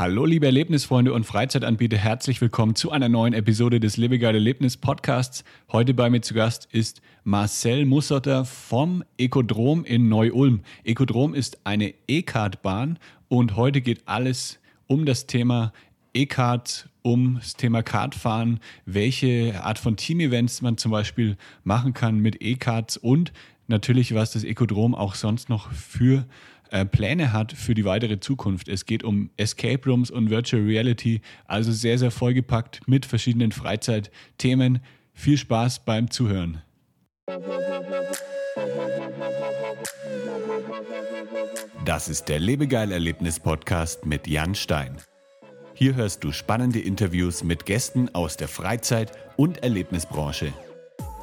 Hallo 0.00 0.24
liebe 0.24 0.46
Erlebnisfreunde 0.46 1.12
und 1.12 1.24
Freizeitanbieter, 1.24 1.98
herzlich 1.98 2.40
willkommen 2.40 2.74
zu 2.74 2.90
einer 2.90 3.10
neuen 3.10 3.34
Episode 3.34 3.80
des 3.80 3.98
Lebegeil 3.98 4.34
Erlebnis 4.34 4.78
Podcasts. 4.78 5.44
Heute 5.70 5.92
bei 5.92 6.08
mir 6.08 6.22
zu 6.22 6.32
Gast 6.32 6.66
ist 6.72 7.02
Marcel 7.22 7.84
Mussotter 7.84 8.46
vom 8.46 9.04
Ekodrom 9.18 9.84
in 9.84 10.08
Neu-Ulm. 10.08 10.62
Ekodrom 10.84 11.34
ist 11.34 11.60
eine 11.64 11.92
E-Card-Bahn 12.08 12.98
und 13.28 13.56
heute 13.56 13.82
geht 13.82 14.08
alles 14.08 14.58
um 14.86 15.04
das 15.04 15.26
Thema 15.26 15.74
E-Card, 16.14 16.88
um 17.02 17.34
das 17.34 17.56
Thema 17.56 17.82
Kartfahren, 17.82 18.60
welche 18.86 19.62
Art 19.62 19.78
von 19.78 19.98
Team-Events 19.98 20.62
man 20.62 20.78
zum 20.78 20.92
Beispiel 20.92 21.36
machen 21.62 21.92
kann 21.92 22.20
mit 22.20 22.40
E-Cards 22.40 22.96
und 22.96 23.34
natürlich, 23.66 24.14
was 24.14 24.32
das 24.32 24.44
Ekodrom 24.44 24.94
auch 24.94 25.14
sonst 25.14 25.50
noch 25.50 25.70
für 25.72 26.24
äh, 26.70 26.84
Pläne 26.84 27.32
hat 27.32 27.52
für 27.52 27.74
die 27.74 27.84
weitere 27.84 28.20
Zukunft. 28.20 28.68
Es 28.68 28.86
geht 28.86 29.04
um 29.04 29.30
Escape 29.36 29.88
Rooms 29.88 30.10
und 30.10 30.30
Virtual 30.30 30.62
Reality, 30.62 31.20
also 31.46 31.72
sehr, 31.72 31.98
sehr 31.98 32.10
vollgepackt 32.10 32.86
mit 32.86 33.06
verschiedenen 33.06 33.52
Freizeitthemen. 33.52 34.80
Viel 35.12 35.36
Spaß 35.38 35.84
beim 35.84 36.10
Zuhören. 36.10 36.62
Das 41.84 42.08
ist 42.08 42.28
der 42.28 42.38
Lebegeil-Erlebnis-Podcast 42.38 44.06
mit 44.06 44.26
Jan 44.26 44.54
Stein. 44.54 44.96
Hier 45.74 45.94
hörst 45.94 46.22
du 46.24 46.30
spannende 46.30 46.78
Interviews 46.78 47.42
mit 47.42 47.64
Gästen 47.64 48.14
aus 48.14 48.36
der 48.36 48.48
Freizeit- 48.48 49.12
und 49.36 49.62
Erlebnisbranche. 49.62 50.52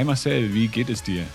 Hi 0.00 0.04
Marcel, 0.06 0.54
wie 0.54 0.68
geht 0.68 0.88
es 0.88 1.02
dir? 1.02 1.26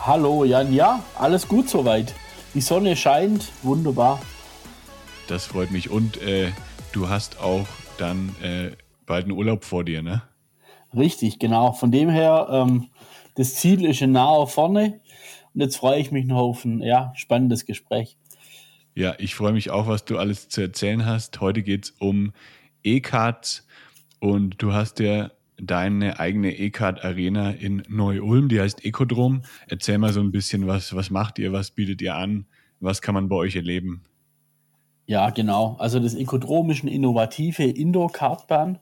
Hallo 0.00 0.42
Jan, 0.42 0.74
ja, 0.74 1.04
alles 1.16 1.46
gut 1.46 1.68
soweit. 1.68 2.12
Die 2.52 2.60
Sonne 2.60 2.96
scheint, 2.96 3.52
wunderbar. 3.62 4.20
Das 5.28 5.46
freut 5.46 5.70
mich. 5.70 5.88
Und 5.88 6.20
äh, 6.20 6.50
du 6.90 7.08
hast 7.08 7.38
auch 7.38 7.68
dann 7.96 8.34
äh, 8.42 8.72
bald 9.06 9.26
einen 9.26 9.38
Urlaub 9.38 9.64
vor 9.64 9.84
dir, 9.84 10.02
ne? 10.02 10.20
Richtig, 10.96 11.38
genau. 11.38 11.70
Von 11.70 11.92
dem 11.92 12.10
her, 12.10 12.48
ähm, 12.50 12.88
das 13.36 13.54
Ziel 13.54 13.84
ist 13.84 14.02
in 14.02 14.10
naher 14.10 14.48
vorne. 14.48 14.98
Und 15.54 15.60
jetzt 15.60 15.76
freue 15.76 16.00
ich 16.00 16.10
mich 16.10 16.26
noch 16.26 16.38
auf 16.38 16.64
ein 16.64 16.82
ja, 16.82 17.12
spannendes 17.14 17.66
Gespräch. 17.66 18.16
Ja, 18.96 19.14
ich 19.18 19.36
freue 19.36 19.52
mich 19.52 19.70
auch, 19.70 19.86
was 19.86 20.04
du 20.04 20.18
alles 20.18 20.48
zu 20.48 20.60
erzählen 20.60 21.06
hast. 21.06 21.40
Heute 21.40 21.62
geht 21.62 21.84
es 21.84 21.90
um 22.00 22.32
E-Cards 22.82 23.64
und 24.18 24.60
du 24.60 24.72
hast 24.72 24.98
ja 24.98 25.30
deine 25.62 26.18
eigene 26.18 26.56
E-Card 26.56 27.04
Arena 27.04 27.50
in 27.50 27.82
Neu-Ulm, 27.88 28.48
die 28.48 28.60
heißt 28.60 28.84
Ekodrom. 28.84 29.42
Erzähl 29.68 29.98
mal 29.98 30.12
so 30.12 30.20
ein 30.20 30.32
bisschen, 30.32 30.66
was, 30.66 30.94
was 30.94 31.10
macht 31.10 31.38
ihr, 31.38 31.52
was 31.52 31.70
bietet 31.70 32.02
ihr 32.02 32.14
an, 32.14 32.46
was 32.80 33.02
kann 33.02 33.14
man 33.14 33.28
bei 33.28 33.36
euch 33.36 33.56
erleben? 33.56 34.04
Ja, 35.06 35.30
genau. 35.30 35.76
Also 35.78 35.98
das 35.98 36.14
Ekodrom 36.14 36.70
ist 36.70 36.82
eine 36.82 36.92
innovative 36.92 37.64
Indoor-Kartbahn 37.64 38.78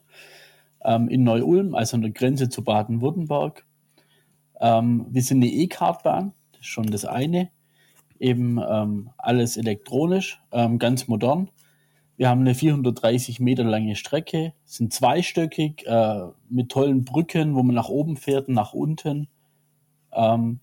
ähm, 0.85 1.09
in 1.09 1.25
Neu-Ulm, 1.25 1.75
also 1.75 1.97
an 1.97 2.03
der 2.03 2.11
Grenze 2.11 2.49
zu 2.49 2.63
Baden-Württemberg. 2.63 3.65
Ähm, 4.61 5.07
wir 5.11 5.23
sind 5.23 5.39
eine 5.39 5.51
E-Kartbahn, 5.51 6.33
schon 6.61 6.87
das 6.87 7.05
eine. 7.05 7.51
Eben 8.21 8.59
ähm, 8.59 9.11
alles 9.17 9.57
elektronisch, 9.57 10.41
ähm, 10.53 10.79
ganz 10.79 11.09
modern. 11.09 11.51
Wir 12.19 12.29
haben 12.29 12.41
eine 12.41 12.57
430 12.57 13.39
Meter 13.39 13.63
lange 13.63 13.95
Strecke, 13.95 14.53
sind 14.65 14.93
zweistöckig 14.93 15.87
äh, 15.87 16.23
mit 16.51 16.69
tollen 16.69 17.05
Brücken, 17.05 17.55
wo 17.55 17.63
man 17.63 17.77
nach 17.77 17.89
oben 17.89 18.17
fährt 18.17 18.49
und 18.49 18.55
nach 18.55 18.73
unten. 18.73 19.29
Ähm, 20.13 20.59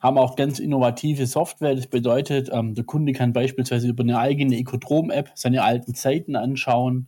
haben 0.00 0.18
auch 0.18 0.34
ganz 0.34 0.58
innovative 0.58 1.28
Software. 1.28 1.76
Das 1.76 1.86
bedeutet, 1.86 2.50
ähm, 2.52 2.74
der 2.74 2.82
Kunde 2.82 3.12
kann 3.12 3.32
beispielsweise 3.32 3.86
über 3.86 4.02
eine 4.02 4.18
eigene 4.18 4.56
Ecodrom-App 4.56 5.30
seine 5.36 5.62
alten 5.62 5.94
Zeiten 5.94 6.34
anschauen, 6.34 7.06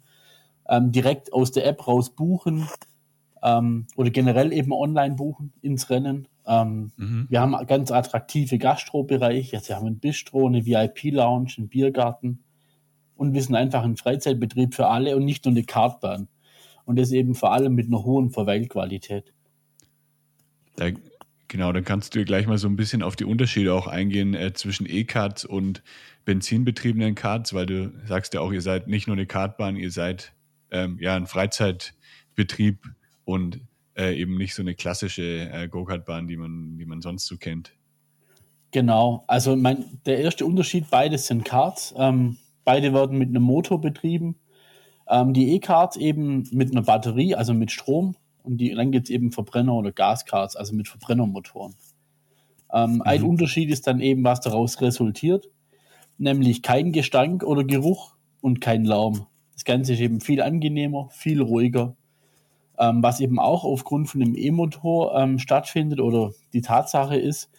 ähm, 0.69 0.93
direkt 0.93 1.33
aus 1.33 1.51
der 1.51 1.67
App 1.67 1.89
raus 1.89 2.11
buchen 2.11 2.69
ähm, 3.43 3.89
oder 3.97 4.11
generell 4.11 4.53
eben 4.53 4.73
online 4.73 5.17
buchen 5.17 5.53
ins 5.63 5.91
Rennen. 5.91 6.29
Ähm, 6.47 6.93
mhm. 6.97 7.27
Wir 7.29 7.41
haben 7.41 7.67
ganz 7.67 7.91
attraktive 7.91 8.59
Gastrobereiche. 8.59 9.57
Also 9.57 9.71
wir 9.71 9.77
haben 9.77 9.89
ein 9.89 9.99
Bistro, 9.99 10.47
eine 10.47 10.65
VIP-Lounge, 10.65 11.55
einen 11.59 11.69
Biergarten 11.69 12.45
und 13.21 13.35
wir 13.35 13.43
sind 13.43 13.55
einfach 13.55 13.83
ein 13.85 13.99
Freizeitbetrieb 13.99 14.75
für 14.75 14.87
alle 14.87 15.15
und 15.15 15.27
nicht 15.27 15.45
nur 15.45 15.53
eine 15.53 15.63
Kartbahn. 15.63 16.29
Und 16.87 16.99
das 16.99 17.13
eben 17.13 17.35
vor 17.35 17.53
allem 17.53 17.75
mit 17.75 17.87
einer 17.87 18.03
hohen 18.03 18.31
Verweilqualität. 18.31 19.35
Da, 20.77 20.87
genau, 21.47 21.71
dann 21.71 21.85
kannst 21.85 22.15
du 22.15 22.25
gleich 22.25 22.47
mal 22.47 22.57
so 22.57 22.67
ein 22.67 22.77
bisschen 22.77 23.03
auf 23.03 23.17
die 23.17 23.27
Unterschiede 23.27 23.75
auch 23.75 23.87
eingehen 23.87 24.33
äh, 24.33 24.55
zwischen 24.55 24.87
E-Cards 24.89 25.45
und 25.45 25.83
benzinbetriebenen 26.25 27.15
Cards, 27.15 27.53
weil 27.53 27.67
du 27.67 27.93
sagst 28.07 28.33
ja 28.33 28.41
auch, 28.41 28.53
ihr 28.53 28.63
seid 28.63 28.89
nicht 28.89 29.07
nur 29.07 29.17
eine 29.17 29.27
Kartbahn, 29.27 29.77
ihr 29.77 29.91
seid 29.91 30.33
ähm, 30.71 30.97
ja 30.99 31.15
ein 31.15 31.27
Freizeitbetrieb 31.27 32.79
und 33.27 33.61
äh, 33.99 34.19
eben 34.19 34.39
nicht 34.39 34.55
so 34.55 34.63
eine 34.63 34.75
klassische 34.75 35.51
äh, 35.53 35.69
Go-Kart-Bahn, 35.69 36.27
die 36.27 36.39
man, 36.39 36.79
die 36.79 36.87
man 36.87 37.03
sonst 37.03 37.27
so 37.27 37.37
kennt. 37.37 37.75
Genau, 38.71 39.25
also 39.27 39.57
mein, 39.57 40.01
der 40.07 40.21
erste 40.21 40.47
Unterschied, 40.47 40.89
beides 40.89 41.27
sind 41.27 41.45
Karts. 41.45 41.93
Ähm, 41.99 42.39
Beide 42.71 42.95
werden 42.95 43.19
mit 43.19 43.31
einem 43.31 43.43
Motor 43.43 43.81
betrieben. 43.81 44.37
Ähm, 45.09 45.33
die 45.33 45.57
E-Cards 45.57 45.97
eben 45.97 46.49
mit 46.53 46.71
einer 46.71 46.83
Batterie, 46.83 47.35
also 47.35 47.53
mit 47.53 47.73
Strom. 47.73 48.15
Und 48.45 48.59
die, 48.59 48.73
dann 48.73 48.93
gibt 48.93 49.09
es 49.09 49.11
eben 49.11 49.33
Verbrenner- 49.33 49.75
oder 49.75 49.91
Gascards, 49.91 50.55
also 50.55 50.73
mit 50.73 50.87
Verbrennermotoren. 50.87 51.75
Ähm, 52.73 52.93
mhm. 52.93 53.03
Ein 53.03 53.25
Unterschied 53.25 53.71
ist 53.71 53.89
dann 53.89 53.99
eben, 53.99 54.23
was 54.23 54.41
daraus 54.41 54.81
resultiert, 54.81 55.49
nämlich 56.17 56.63
kein 56.63 56.93
Gestank 56.93 57.43
oder 57.43 57.65
Geruch 57.65 58.15
und 58.41 58.61
kein 58.61 58.85
Lärm. 58.85 59.27
Das 59.55 59.65
Ganze 59.65 59.95
ist 59.95 60.01
eben 60.01 60.21
viel 60.21 60.41
angenehmer, 60.41 61.09
viel 61.11 61.43
ruhiger. 61.43 61.97
Ähm, 62.79 63.03
was 63.03 63.19
eben 63.19 63.41
auch 63.41 63.65
aufgrund 63.65 64.09
von 64.09 64.21
dem 64.21 64.37
E-Motor 64.37 65.17
ähm, 65.17 65.41
stattfindet 65.41 65.99
oder 65.99 66.31
die 66.53 66.63
Tatsache 66.63 67.17
ist, 67.17 67.51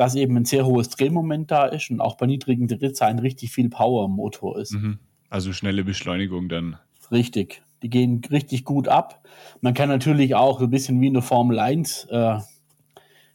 dass 0.00 0.14
eben 0.14 0.34
ein 0.34 0.46
sehr 0.46 0.64
hohes 0.64 0.88
Drehmoment 0.88 1.50
da 1.50 1.66
ist 1.66 1.90
und 1.90 2.00
auch 2.00 2.16
bei 2.16 2.24
niedrigen 2.24 2.66
Drehzahlen 2.66 3.18
richtig 3.18 3.52
viel 3.52 3.68
Power 3.68 4.06
im 4.06 4.12
Motor 4.12 4.58
ist. 4.58 4.72
Mhm. 4.72 4.98
Also 5.28 5.52
schnelle 5.52 5.84
Beschleunigung 5.84 6.48
dann. 6.48 6.78
Richtig. 7.12 7.60
Die 7.82 7.90
gehen 7.90 8.22
richtig 8.30 8.64
gut 8.64 8.88
ab. 8.88 9.22
Man 9.60 9.74
kann 9.74 9.90
natürlich 9.90 10.34
auch 10.34 10.62
ein 10.62 10.70
bisschen 10.70 10.98
wie 11.02 11.08
in 11.08 11.12
der 11.12 11.22
Formel 11.22 11.58
1 11.58 12.06
äh, 12.06 12.38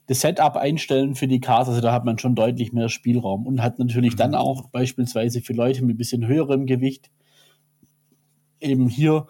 das 0.08 0.22
Setup 0.22 0.56
einstellen 0.56 1.14
für 1.14 1.28
die 1.28 1.40
Cars. 1.40 1.70
Also 1.70 1.82
da 1.82 1.94
hat 1.94 2.04
man 2.04 2.18
schon 2.18 2.34
deutlich 2.34 2.74
mehr 2.74 2.90
Spielraum 2.90 3.46
und 3.46 3.62
hat 3.62 3.78
natürlich 3.78 4.14
mhm. 4.14 4.18
dann 4.18 4.34
auch 4.34 4.68
beispielsweise 4.70 5.42
für 5.42 5.54
Leute 5.54 5.86
mit 5.86 5.94
ein 5.94 5.98
bisschen 6.00 6.26
höherem 6.26 6.66
Gewicht 6.66 7.12
eben 8.60 8.90
hier 8.90 9.28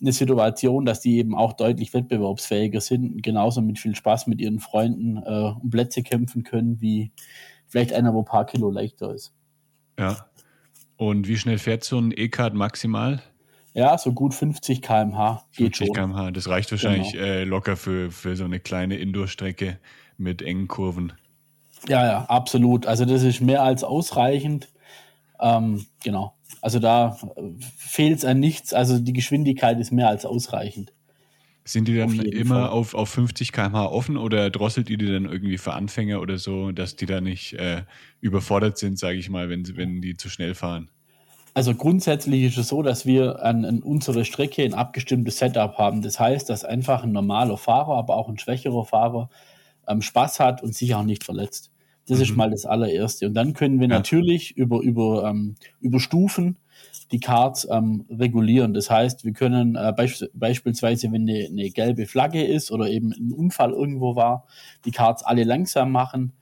eine 0.00 0.12
Situation, 0.12 0.84
dass 0.84 1.00
die 1.00 1.18
eben 1.18 1.34
auch 1.34 1.52
deutlich 1.52 1.92
wettbewerbsfähiger 1.92 2.80
sind, 2.80 3.22
genauso 3.22 3.60
mit 3.60 3.78
viel 3.78 3.94
Spaß 3.94 4.26
mit 4.26 4.40
ihren 4.40 4.60
Freunden 4.60 5.18
äh, 5.18 5.52
um 5.60 5.70
Plätze 5.70 6.02
kämpfen 6.02 6.42
können, 6.42 6.80
wie 6.80 7.12
vielleicht 7.66 7.92
einer, 7.92 8.14
wo 8.14 8.20
ein 8.20 8.24
paar 8.24 8.46
Kilo 8.46 8.70
leichter 8.70 9.14
ist. 9.14 9.32
Ja. 9.98 10.26
Und 10.96 11.28
wie 11.28 11.36
schnell 11.36 11.58
fährt 11.58 11.84
so 11.84 11.98
ein 11.98 12.12
E-Card 12.14 12.54
maximal? 12.54 13.22
Ja, 13.72 13.96
so 13.98 14.12
gut 14.12 14.34
50 14.34 14.82
km/h 14.82 15.44
geht 15.56 15.76
50 15.76 15.94
km/h, 15.94 16.30
das 16.32 16.48
reicht 16.48 16.70
wahrscheinlich 16.72 17.12
genau. 17.12 17.24
äh, 17.24 17.44
locker 17.44 17.76
für, 17.76 18.10
für 18.10 18.34
so 18.34 18.44
eine 18.44 18.58
kleine 18.58 18.96
Indoor-Strecke 18.96 19.78
mit 20.18 20.42
engen 20.42 20.66
Kurven. 20.66 21.12
Ja, 21.88 22.04
ja, 22.04 22.24
absolut. 22.24 22.86
Also 22.86 23.04
das 23.04 23.22
ist 23.22 23.40
mehr 23.40 23.62
als 23.62 23.84
ausreichend. 23.84 24.68
Ähm, 25.40 25.86
genau. 26.02 26.34
Also 26.60 26.78
da 26.78 27.16
fehlt 27.76 28.18
es 28.18 28.24
an 28.24 28.40
nichts. 28.40 28.72
Also 28.72 28.98
die 28.98 29.12
Geschwindigkeit 29.12 29.78
ist 29.78 29.92
mehr 29.92 30.08
als 30.08 30.24
ausreichend. 30.24 30.92
Sind 31.64 31.88
die 31.88 31.96
dann 31.96 32.08
auf 32.08 32.24
immer 32.24 32.72
auf, 32.72 32.94
auf 32.94 33.10
50 33.10 33.52
km/h 33.52 33.86
offen 33.86 34.16
oder 34.16 34.50
drosselt 34.50 34.90
ihr 34.90 34.98
die 34.98 35.06
dann 35.06 35.26
irgendwie 35.26 35.58
für 35.58 35.74
Anfänger 35.74 36.20
oder 36.20 36.38
so, 36.38 36.72
dass 36.72 36.96
die 36.96 37.06
da 37.06 37.20
nicht 37.20 37.52
äh, 37.52 37.82
überfordert 38.20 38.78
sind, 38.78 38.98
sage 38.98 39.18
ich 39.18 39.28
mal, 39.28 39.48
wenn, 39.48 39.76
wenn 39.76 40.00
die 40.00 40.16
zu 40.16 40.28
schnell 40.30 40.54
fahren? 40.54 40.88
Also 41.52 41.74
grundsätzlich 41.74 42.44
ist 42.44 42.58
es 42.58 42.68
so, 42.68 42.82
dass 42.82 43.06
wir 43.06 43.42
an, 43.44 43.64
an 43.64 43.82
unserer 43.82 44.24
Strecke 44.24 44.62
ein 44.62 44.74
abgestimmtes 44.74 45.38
Setup 45.38 45.76
haben. 45.78 46.00
Das 46.00 46.18
heißt, 46.18 46.48
dass 46.48 46.64
einfach 46.64 47.02
ein 47.02 47.12
normaler 47.12 47.58
Fahrer, 47.58 47.96
aber 47.96 48.16
auch 48.16 48.28
ein 48.28 48.38
schwächerer 48.38 48.84
Fahrer 48.84 49.28
ähm, 49.88 50.00
Spaß 50.00 50.40
hat 50.40 50.62
und 50.62 50.74
sich 50.74 50.94
auch 50.94 51.02
nicht 51.02 51.24
verletzt. 51.24 51.69
Das 52.10 52.18
mhm. 52.18 52.24
ist 52.24 52.36
mal 52.36 52.50
das 52.50 52.66
allererste. 52.66 53.28
Und 53.28 53.34
dann 53.34 53.52
können 53.52 53.78
wir 53.78 53.88
ja. 53.88 53.94
natürlich 53.94 54.56
über, 54.56 54.80
über, 54.80 55.28
ähm, 55.30 55.54
über 55.80 56.00
Stufen 56.00 56.56
die 57.12 57.20
Cards 57.20 57.68
ähm, 57.70 58.04
regulieren. 58.10 58.74
Das 58.74 58.90
heißt, 58.90 59.24
wir 59.24 59.32
können 59.32 59.76
äh, 59.76 59.92
beisp 59.96 60.24
beispielsweise, 60.34 61.12
wenn 61.12 61.28
eine, 61.28 61.46
eine, 61.46 61.70
gelbe 61.70 62.06
Flagge 62.06 62.44
ist 62.44 62.72
oder 62.72 62.90
eben 62.90 63.12
ein 63.12 63.32
Unfall 63.32 63.70
irgendwo 63.70 64.16
war, 64.16 64.46
die 64.84 64.90
Cards 64.90 65.22
alle 65.22 65.44
langsam 65.44 65.92
machen 65.92 66.32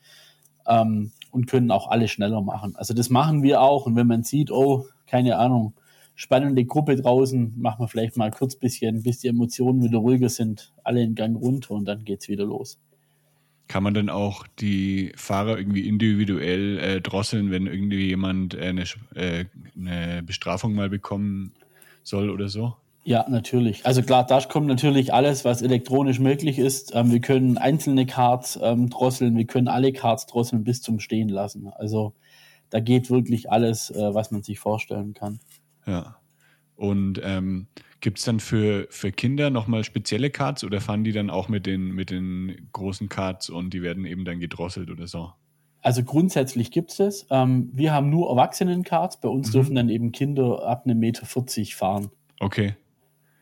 ähm, 0.67 1.13
und 1.31 1.47
können 1.47 1.71
auch 1.71 1.89
alle 1.91 2.09
schneller 2.09 2.41
machen. 2.41 2.75
Also 2.77 2.95
das 2.95 3.11
machen 3.11 3.43
wir 3.43 3.61
auch. 3.61 3.85
Und 3.85 3.95
wenn 3.95 4.07
man 4.07 4.23
sieht, 4.23 4.51
oh, 4.51 4.87
keine 5.07 5.37
Ahnung, 5.37 5.75
spannende 6.15 6.65
Gruppe 6.65 6.97
draußen, 6.97 7.55
machen 7.59 7.83
wir 7.83 7.89
vielleicht 7.89 8.17
mal 8.17 8.31
kurz 8.31 8.57
bisschen, 8.57 9.03
bis 9.03 9.19
die 9.19 9.29
Emotionen 9.29 9.83
wieder 9.83 9.99
ruhiger 9.99 10.31
sind, 10.31 10.73
alle 10.83 11.03
in 11.03 11.15
Gang 11.15 11.37
runter 11.37 11.75
und 11.75 11.85
dann 11.85 12.05
geht's 12.05 12.29
wieder 12.29 12.47
los. 12.47 12.79
Kann 13.69 13.83
man 13.83 13.95
dann 13.95 14.09
auch 14.09 14.47
die 14.59 15.13
Fahrer 15.17 15.59
irgendwie 15.59 15.87
individuell 15.87 16.79
äh, 16.79 17.01
drosseln, 17.01 17.51
wenn 17.51 17.67
irgendwie 17.67 18.07
jemand 18.07 18.55
äh, 18.55 18.69
eine, 18.69 18.85
äh, 19.15 19.45
eine 19.77 20.23
Bestrafung 20.23 20.75
mal 20.75 20.89
bekommen 20.89 21.53
soll 22.03 22.31
oder 22.31 22.49
so? 22.49 22.75
Ja, 23.05 23.25
natürlich. 23.29 23.87
Also 23.87 24.03
klar, 24.03 24.27
da 24.27 24.39
kommt 24.41 24.67
natürlich 24.67 25.15
alles, 25.15 25.45
was 25.45 25.63
elektronisch 25.63 26.19
möglich 26.19 26.59
ist. 26.59 26.95
Ähm, 26.95 27.11
wir 27.11 27.21
können 27.21 27.57
einzelne 27.57 28.05
Cards 28.05 28.59
ähm, 28.63 28.91
drosseln, 28.91 29.35
wir 29.35 29.47
können 29.47 29.69
alle 29.69 29.93
Cards 29.93 30.27
drosseln 30.27 30.63
bis 30.63 30.83
zum 30.83 31.01
Stehen 31.01 31.31
lassen. 31.31 31.69
Also 31.69 32.13
da 32.69 32.81
geht 32.81 33.11
wirklich 33.11 33.51
alles, 33.51 33.91
äh, 33.91 34.15
was 34.15 34.31
man 34.31 34.43
sich 34.43 34.59
vorstellen 34.59 35.15
kann. 35.15 35.41
Ja. 35.87 36.18
Und 36.79 37.21
ähm, 37.25 37.67
gibt 38.01 38.19
es 38.19 38.25
dann 38.25 38.39
für, 38.39 38.87
für 38.89 39.11
Kinder 39.11 39.51
nochmal 39.51 39.83
spezielle 39.83 40.31
Cards 40.31 40.63
oder 40.63 40.81
fahren 40.81 41.03
die 41.03 41.11
dann 41.11 41.29
auch 41.29 41.49
mit 41.49 41.67
den, 41.67 41.91
mit 41.91 42.11
den 42.11 42.69
großen 42.73 43.09
Cards 43.09 43.51
und 43.51 43.75
die 43.75 43.83
werden 43.83 44.05
eben 44.05 44.25
dann 44.25 44.39
gedrosselt 44.39 44.89
oder 44.89 45.09
so? 45.09 45.33
Also 45.83 46.05
grundsätzlich 46.05 46.71
gibt 46.71 46.93
es 46.93 46.97
das. 46.99 47.27
Ähm, 47.31 47.71
wir 47.73 47.93
haben 47.93 48.11
nur 48.11 48.31
Erwachsenen-Cards. 48.31 49.21
Bei 49.21 49.29
uns 49.29 49.49
mhm. 49.49 49.53
dürfen 49.53 49.75
dann 49.75 49.89
eben 49.89 50.13
Kinder 50.13 50.65
ab 50.65 50.83
einem 50.85 51.01
Meter 51.01 51.27
40 51.27 51.75
fahren. 51.75 52.11
Okay. 52.39 52.77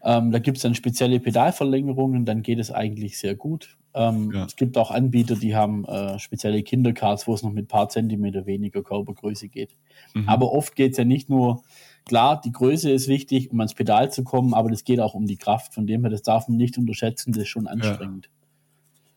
Ähm, 0.02 0.30
da 0.30 0.38
gibt 0.38 0.56
es 0.56 0.62
dann 0.62 0.74
spezielle 0.74 1.20
Pedalverlängerungen, 1.20 2.24
dann 2.24 2.42
geht 2.42 2.58
es 2.58 2.70
eigentlich 2.70 3.18
sehr 3.18 3.34
gut. 3.34 3.76
Ähm, 3.92 4.30
ja. 4.32 4.44
Es 4.44 4.56
gibt 4.56 4.78
auch 4.78 4.90
Anbieter, 4.90 5.34
die 5.34 5.54
haben 5.54 5.84
äh, 5.84 6.18
spezielle 6.18 6.62
Kindercards, 6.62 7.26
wo 7.26 7.34
es 7.34 7.42
noch 7.42 7.52
mit 7.52 7.64
ein 7.64 7.68
paar 7.68 7.88
Zentimeter 7.90 8.46
weniger 8.46 8.82
Körpergröße 8.82 9.48
geht. 9.48 9.76
Mhm. 10.14 10.28
Aber 10.28 10.52
oft 10.52 10.76
geht 10.76 10.92
es 10.92 10.98
ja 10.98 11.04
nicht 11.04 11.28
nur 11.28 11.62
Klar, 12.06 12.40
die 12.40 12.52
Größe 12.52 12.90
ist 12.90 13.08
wichtig, 13.08 13.50
um 13.50 13.58
ans 13.60 13.74
Pedal 13.74 14.12
zu 14.12 14.22
kommen, 14.22 14.54
aber 14.54 14.70
das 14.70 14.84
geht 14.84 15.00
auch 15.00 15.14
um 15.14 15.26
die 15.26 15.36
Kraft. 15.36 15.74
Von 15.74 15.88
dem 15.88 16.02
her, 16.02 16.10
das 16.10 16.22
darf 16.22 16.46
man 16.46 16.56
nicht 16.56 16.78
unterschätzen, 16.78 17.32
das 17.32 17.42
ist 17.42 17.48
schon 17.48 17.66
anstrengend. 17.66 18.30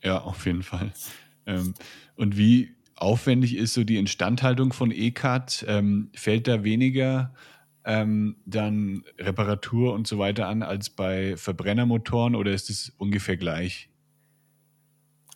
Ja, 0.04 0.10
ja 0.10 0.22
auf 0.22 0.46
jeden 0.48 0.64
Fall. 0.64 0.92
Ähm, 1.46 1.76
und 2.16 2.36
wie 2.36 2.72
aufwendig 2.96 3.56
ist 3.56 3.76
so 3.76 3.84
die 3.84 3.98
Instandhaltung 3.98 4.74
von 4.74 4.92
E-Card? 4.92 5.66
Ähm, 5.68 6.10
fällt 6.16 6.48
da 6.48 6.64
weniger 6.64 7.32
ähm, 7.86 8.38
dann 8.46 9.04
Reparatur 9.18 9.94
und 9.94 10.08
so 10.08 10.18
weiter 10.18 10.48
an 10.48 10.64
als 10.64 10.90
bei 10.90 11.38
Verbrennermotoren 11.38 12.36
oder 12.36 12.52
ist 12.52 12.70
es 12.70 12.92
ungefähr 12.98 13.38
gleich? 13.38 13.90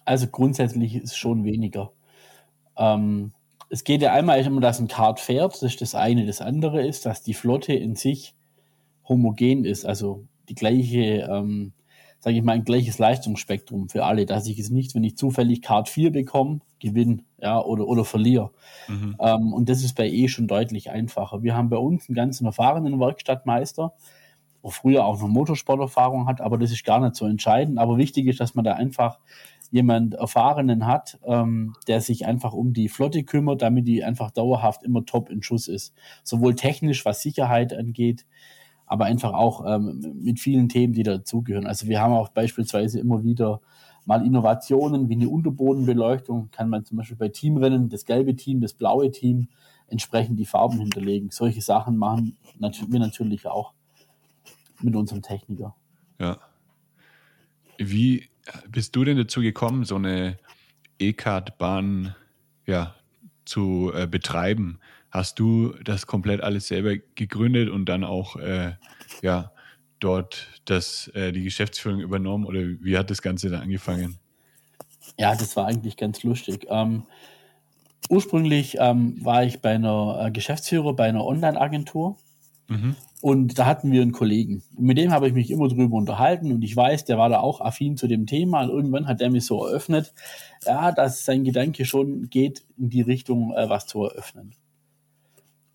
Also 0.05 0.27
grundsätzlich 0.27 0.95
ist 0.95 1.11
es 1.11 1.17
schon 1.17 1.45
weniger. 1.45 1.93
Ähm, 2.77 3.31
es 3.73 3.83
geht 3.83 4.03
ja 4.03 4.13
einmal 4.13 4.39
immer, 4.45 4.61
dass 4.61 4.79
ein 4.79 4.87
Kart 4.87 5.19
fährt, 5.19 5.55
das 5.55 5.63
ist 5.63 5.81
das 5.81 5.95
eine. 5.95 6.27
Das 6.27 6.41
andere 6.41 6.85
ist, 6.85 7.07
dass 7.07 7.23
die 7.23 7.33
Flotte 7.33 7.73
in 7.73 7.95
sich 7.95 8.35
homogen 9.09 9.65
ist, 9.65 9.83
also 9.83 10.25
die 10.47 10.53
gleiche, 10.53 11.27
ähm, 11.27 11.73
sage 12.19 12.37
ich 12.37 12.43
mal, 12.43 12.51
ein 12.51 12.65
gleiches 12.65 12.99
Leistungsspektrum 12.99 13.89
für 13.89 14.05
alle, 14.05 14.27
dass 14.27 14.45
ich 14.45 14.59
es 14.59 14.69
nicht, 14.69 14.93
wenn 14.93 15.03
ich 15.03 15.17
zufällig 15.17 15.63
Kart 15.63 15.89
4 15.89 16.11
bekomme, 16.11 16.59
gewinne 16.79 17.23
ja, 17.41 17.59
oder, 17.63 17.87
oder 17.87 18.05
verliere. 18.05 18.51
Mhm. 18.87 19.15
Ähm, 19.19 19.53
und 19.53 19.67
das 19.69 19.83
ist 19.83 19.95
bei 19.95 20.07
E 20.07 20.27
schon 20.27 20.47
deutlich 20.47 20.91
einfacher. 20.91 21.41
Wir 21.41 21.55
haben 21.55 21.69
bei 21.69 21.77
uns 21.77 22.07
einen 22.07 22.15
ganz 22.15 22.39
erfahrenen 22.41 22.99
Werkstattmeister, 22.99 23.93
der 24.63 24.71
früher 24.71 25.03
auch 25.03 25.19
noch 25.19 25.27
Motorsporterfahrung 25.27 26.27
hat, 26.27 26.41
aber 26.41 26.59
das 26.59 26.71
ist 26.71 26.85
gar 26.85 26.99
nicht 26.99 27.15
so 27.15 27.25
entscheidend. 27.25 27.79
Aber 27.79 27.97
wichtig 27.97 28.27
ist, 28.27 28.39
dass 28.39 28.53
man 28.53 28.65
da 28.65 28.73
einfach 28.73 29.17
jemand 29.73 30.13
Erfahrenen 30.13 30.85
hat, 30.85 31.17
ähm, 31.25 31.73
der 31.87 31.99
sich 31.99 32.27
einfach 32.27 32.53
um 32.53 32.73
die 32.73 32.89
Flotte 32.89 33.23
kümmert, 33.23 33.63
damit 33.63 33.87
die 33.87 34.03
einfach 34.03 34.29
dauerhaft 34.29 34.83
immer 34.83 35.03
top 35.03 35.31
in 35.31 35.41
Schuss 35.41 35.67
ist. 35.67 35.95
Sowohl 36.23 36.53
technisch, 36.53 37.03
was 37.05 37.23
Sicherheit 37.23 37.73
angeht, 37.73 38.27
aber 38.85 39.05
einfach 39.05 39.33
auch 39.33 39.65
ähm, 39.65 40.19
mit 40.21 40.39
vielen 40.39 40.69
Themen, 40.69 40.93
die 40.93 41.01
dazugehören. 41.01 41.65
Also 41.65 41.87
wir 41.87 41.99
haben 41.99 42.13
auch 42.13 42.29
beispielsweise 42.29 42.99
immer 42.99 43.23
wieder 43.23 43.61
mal 44.05 44.23
Innovationen 44.23 45.09
wie 45.09 45.15
eine 45.15 45.27
Unterbodenbeleuchtung, 45.27 46.51
kann 46.51 46.69
man 46.69 46.85
zum 46.85 46.97
Beispiel 46.97 47.17
bei 47.17 47.29
Teamrennen 47.29 47.89
das 47.89 48.05
gelbe 48.05 48.35
Team, 48.35 48.61
das 48.61 48.73
blaue 48.73 49.09
Team 49.09 49.47
entsprechend 49.87 50.39
die 50.39 50.45
Farben 50.45 50.77
hinterlegen. 50.77 51.31
Solche 51.31 51.61
Sachen 51.61 51.97
machen 51.97 52.37
wir 52.59 52.99
natürlich 52.99 53.47
auch 53.47 53.73
mit 54.83 54.95
unserem 54.95 55.23
Techniker. 55.23 55.75
Ja. 56.19 56.37
Wie 57.79 58.29
bist 58.69 58.95
du 58.95 59.03
denn 59.03 59.17
dazu 59.17 59.41
gekommen, 59.41 59.85
so 59.85 59.95
eine 59.95 60.37
E-Card-Bahn 60.99 62.15
ja, 62.65 62.95
zu 63.45 63.91
äh, 63.93 64.07
betreiben? 64.07 64.79
Hast 65.11 65.39
du 65.39 65.75
das 65.83 66.07
komplett 66.07 66.41
alles 66.41 66.67
selber 66.67 66.95
gegründet 67.15 67.69
und 67.69 67.85
dann 67.85 68.03
auch 68.03 68.35
äh, 68.37 68.73
ja, 69.21 69.51
dort 69.99 70.47
das, 70.65 71.07
äh, 71.09 71.31
die 71.31 71.43
Geschäftsführung 71.43 71.99
übernommen 71.99 72.45
oder 72.45 72.59
wie 72.61 72.97
hat 72.97 73.09
das 73.09 73.21
Ganze 73.21 73.49
dann 73.49 73.61
angefangen? 73.61 74.17
Ja, 75.19 75.35
das 75.35 75.55
war 75.55 75.67
eigentlich 75.67 75.97
ganz 75.97 76.23
lustig. 76.23 76.65
Ähm, 76.69 77.03
ursprünglich 78.09 78.77
ähm, 78.79 79.23
war 79.23 79.43
ich 79.43 79.61
bei 79.61 79.75
einer 79.75 80.25
äh, 80.25 80.31
Geschäftsführer 80.31 80.93
bei 80.93 81.07
einer 81.07 81.23
Online-Agentur 81.23 82.17
mhm. 82.73 82.95
Und 83.23 83.57
da 83.57 83.65
hatten 83.65 83.89
wir 83.93 84.01
einen 84.01 84.11
Kollegen. 84.11 84.63
Und 84.75 84.83
mit 84.83 84.97
dem 84.97 85.13
habe 85.13 85.27
ich 85.29 85.33
mich 85.33 85.49
immer 85.49 85.69
drüber 85.69 85.95
unterhalten 85.95 86.51
und 86.51 86.61
ich 86.61 86.75
weiß, 86.75 87.05
der 87.05 87.17
war 87.17 87.29
da 87.29 87.39
auch 87.39 87.61
affin 87.61 87.95
zu 87.95 88.07
dem 88.07 88.25
Thema 88.25 88.63
und 88.63 88.69
irgendwann 88.69 89.07
hat 89.07 89.21
er 89.21 89.29
mich 89.29 89.45
so 89.45 89.65
eröffnet, 89.65 90.13
ja, 90.65 90.91
dass 90.91 91.23
sein 91.23 91.45
Gedanke 91.45 91.85
schon 91.85 92.29
geht 92.29 92.65
in 92.77 92.89
die 92.89 92.99
Richtung, 92.99 93.53
äh, 93.53 93.69
was 93.69 93.87
zu 93.87 94.03
eröffnen. 94.03 94.51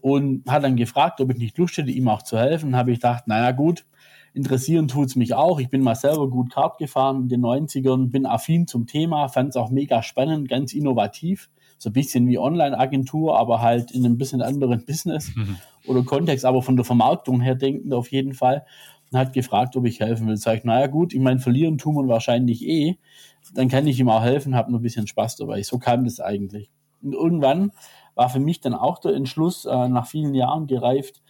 Und 0.02 0.44
hat 0.46 0.62
dann 0.62 0.76
gefragt, 0.76 1.22
ob 1.22 1.30
ich 1.30 1.38
nicht 1.38 1.56
Lust 1.56 1.78
hätte, 1.78 1.90
ihm 1.90 2.08
auch 2.08 2.20
zu 2.20 2.38
helfen. 2.38 2.76
Habe 2.76 2.92
ich 2.92 2.98
gedacht, 2.98 3.26
naja 3.26 3.52
gut, 3.52 3.86
interessieren 4.34 4.86
tut's 4.86 5.16
mich 5.16 5.32
auch. 5.32 5.58
Ich 5.58 5.70
bin 5.70 5.80
mal 5.80 5.94
selber 5.94 6.28
gut 6.28 6.52
Kart 6.52 6.76
gefahren 6.76 7.22
in 7.22 7.28
den 7.30 7.40
90ern, 7.40 8.10
bin 8.10 8.26
affin 8.26 8.66
zum 8.66 8.86
Thema, 8.86 9.28
fand 9.28 9.48
es 9.48 9.56
auch 9.56 9.70
mega 9.70 10.02
spannend, 10.02 10.50
ganz 10.50 10.74
innovativ 10.74 11.48
so 11.78 11.90
ein 11.90 11.92
bisschen 11.92 12.26
wie 12.26 12.38
Online-Agentur, 12.38 13.38
aber 13.38 13.62
halt 13.62 13.92
in 13.92 14.04
einem 14.04 14.18
bisschen 14.18 14.42
anderen 14.42 14.84
Business 14.84 15.32
mhm. 15.36 15.56
oder 15.86 16.02
Kontext, 16.02 16.44
aber 16.44 16.60
von 16.62 16.76
der 16.76 16.84
Vermarktung 16.84 17.40
her 17.40 17.54
denkend 17.54 17.94
auf 17.94 18.10
jeden 18.10 18.34
Fall. 18.34 18.66
Und 19.10 19.18
hat 19.18 19.32
gefragt, 19.32 19.74
ob 19.74 19.86
ich 19.86 20.00
helfen 20.00 20.26
will. 20.26 20.36
Sag 20.36 20.58
ich, 20.58 20.64
naja 20.64 20.86
gut, 20.86 21.14
ich 21.14 21.20
meine, 21.20 21.40
verlieren 21.40 21.78
tun 21.78 21.94
wir 21.94 22.06
wahrscheinlich 22.08 22.62
eh. 22.62 22.98
Dann 23.54 23.68
kann 23.68 23.86
ich 23.86 23.98
ihm 23.98 24.10
auch 24.10 24.22
helfen, 24.22 24.54
habe 24.54 24.70
nur 24.70 24.80
ein 24.80 24.82
bisschen 24.82 25.06
Spaß 25.06 25.36
dabei. 25.36 25.62
So 25.62 25.78
kam 25.78 26.04
das 26.04 26.20
eigentlich. 26.20 26.70
Und 27.00 27.14
irgendwann 27.14 27.70
war 28.14 28.28
für 28.28 28.40
mich 28.40 28.60
dann 28.60 28.74
auch 28.74 28.98
der 28.98 29.14
Entschluss, 29.14 29.64
äh, 29.64 29.88
nach 29.88 30.06
vielen 30.06 30.34
Jahren 30.34 30.66
gereift, 30.66 31.22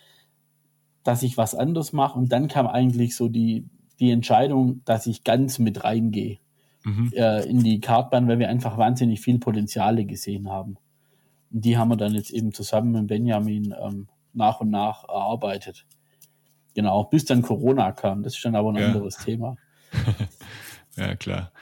dass 1.05 1.23
ich 1.23 1.37
was 1.37 1.55
anderes 1.55 1.93
mache. 1.93 2.19
Und 2.19 2.33
dann 2.33 2.49
kam 2.49 2.67
eigentlich 2.67 3.15
so 3.15 3.29
die, 3.29 3.69
die 4.01 4.11
Entscheidung, 4.11 4.83
dass 4.85 5.07
ich 5.07 5.23
ganz 5.23 5.61
mit 5.61 5.85
reingehe 5.85 6.39
mhm. 6.85 7.13
äh, 7.15 7.45
in 7.45 7.63
die 7.63 7.81
Kartbahn, 7.81 8.29
weil 8.29 8.39
wir 8.39 8.49
einfach 8.49 8.79
wahnsinnig 8.79 9.21
viel 9.21 9.39
Potenziale 9.39 10.05
gesehen 10.05 10.49
haben. 10.49 10.79
Und 11.51 11.65
die 11.65 11.77
haben 11.77 11.89
wir 11.89 11.97
dann 11.97 12.15
jetzt 12.15 12.31
eben 12.31 12.53
zusammen 12.53 12.93
mit 12.93 13.07
Benjamin 13.07 13.75
ähm, 13.81 14.09
nach 14.33 14.61
und 14.61 14.71
nach 14.71 15.05
erarbeitet. 15.05 15.87
Genau, 16.75 17.05
bis 17.05 17.25
dann 17.25 17.43
Corona 17.43 17.93
kam. 17.93 18.23
Das 18.23 18.37
ist 18.37 18.45
dann 18.45 18.55
aber 18.55 18.71
ein 18.71 18.77
ja. 18.77 18.87
anderes 18.87 19.17
Thema. 19.17 19.57
ja, 20.97 21.17
klar. 21.17 21.53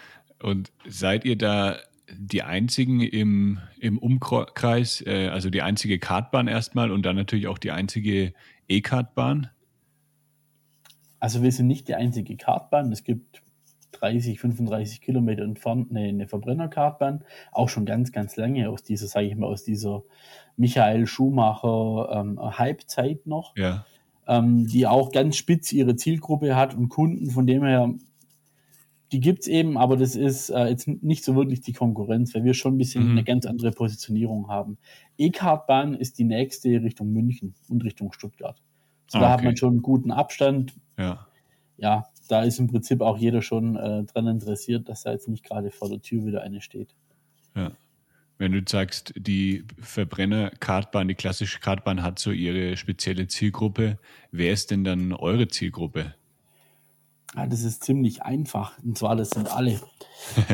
Und 0.42 0.72
seid 0.86 1.24
ihr 1.24 1.38
da 1.38 1.78
die 2.12 2.42
einzigen 2.42 3.00
im, 3.00 3.58
im 3.80 3.98
Umkreis, 3.98 5.02
äh, 5.06 5.28
also 5.28 5.50
die 5.50 5.62
einzige 5.62 5.98
Kartbahn 5.98 6.48
erstmal 6.48 6.90
und 6.90 7.04
dann 7.06 7.16
natürlich 7.16 7.46
auch 7.46 7.58
die 7.58 7.70
einzige 7.70 8.34
E-Kartbahn? 8.68 9.50
Also 11.18 11.42
wir 11.42 11.50
sind 11.50 11.66
nicht 11.66 11.88
die 11.88 11.94
einzige 11.94 12.36
Kartbahn. 12.36 12.92
Es 12.92 13.02
gibt 13.02 13.42
30, 14.00 14.40
35 14.40 15.00
Kilometer 15.00 15.42
entfernt 15.42 15.90
eine, 15.90 16.08
eine 16.08 16.28
Verbrennerkartbahn, 16.28 17.24
auch 17.52 17.68
schon 17.68 17.86
ganz, 17.86 18.12
ganz 18.12 18.36
lange 18.36 18.68
aus 18.70 18.82
dieser, 18.82 19.06
sage 19.06 19.26
ich 19.26 19.36
mal, 19.36 19.46
aus 19.46 19.64
dieser 19.64 20.02
Michael 20.56 21.06
Schumacher 21.06 22.10
ähm, 22.12 22.40
Halbzeit 22.40 23.26
noch, 23.26 23.56
ja. 23.56 23.84
ähm, 24.26 24.66
die 24.66 24.86
auch 24.86 25.12
ganz 25.12 25.36
spitz 25.36 25.72
ihre 25.72 25.96
Zielgruppe 25.96 26.56
hat 26.56 26.74
und 26.74 26.88
Kunden, 26.88 27.30
von 27.30 27.46
dem 27.46 27.64
her, 27.64 27.94
die 29.12 29.20
gibt 29.20 29.42
es 29.42 29.48
eben, 29.48 29.78
aber 29.78 29.96
das 29.96 30.16
ist 30.16 30.50
äh, 30.50 30.66
jetzt 30.66 30.88
nicht 30.88 31.24
so 31.24 31.36
wirklich 31.36 31.60
die 31.60 31.72
Konkurrenz, 31.72 32.34
weil 32.34 32.44
wir 32.44 32.54
schon 32.54 32.74
ein 32.74 32.78
bisschen 32.78 33.04
mhm. 33.04 33.10
eine 33.12 33.24
ganz 33.24 33.46
andere 33.46 33.70
Positionierung 33.70 34.48
haben. 34.48 34.78
E-Kartbahn 35.16 35.94
ist 35.94 36.18
die 36.18 36.24
nächste 36.24 36.68
Richtung 36.82 37.12
München 37.12 37.54
und 37.68 37.84
Richtung 37.84 38.12
Stuttgart. 38.12 38.60
Also 39.06 39.18
ah, 39.18 39.20
da 39.20 39.26
okay. 39.26 39.32
hat 39.32 39.44
man 39.44 39.56
schon 39.56 39.74
einen 39.74 39.82
guten 39.82 40.10
Abstand. 40.10 40.74
Ja. 40.98 41.26
Ja, 41.78 42.06
da 42.28 42.42
ist 42.42 42.58
im 42.58 42.68
Prinzip 42.68 43.00
auch 43.00 43.18
jeder 43.18 43.42
schon 43.42 43.76
äh, 43.76 44.04
dran 44.04 44.26
interessiert, 44.26 44.88
dass 44.88 45.02
da 45.02 45.12
jetzt 45.12 45.28
nicht 45.28 45.44
gerade 45.44 45.70
vor 45.70 45.88
der 45.88 46.00
Tür 46.00 46.24
wieder 46.26 46.42
eine 46.42 46.60
steht. 46.60 46.94
Ja. 47.54 47.72
wenn 48.36 48.52
du 48.52 48.60
sagst, 48.68 49.14
die 49.16 49.64
Verbrenner-Kartbahn, 49.80 51.08
die 51.08 51.14
klassische 51.14 51.58
Kartbahn 51.58 52.02
hat 52.02 52.18
so 52.18 52.32
ihre 52.32 52.76
spezielle 52.76 53.28
Zielgruppe, 53.28 53.98
wer 54.30 54.52
ist 54.52 54.70
denn 54.70 54.84
dann 54.84 55.14
eure 55.14 55.48
Zielgruppe? 55.48 56.14
Ja, 57.34 57.46
das 57.46 57.62
ist 57.62 57.82
ziemlich 57.84 58.22
einfach. 58.22 58.78
Und 58.82 58.98
zwar, 58.98 59.16
das 59.16 59.30
sind 59.30 59.50
alle. 59.50 59.80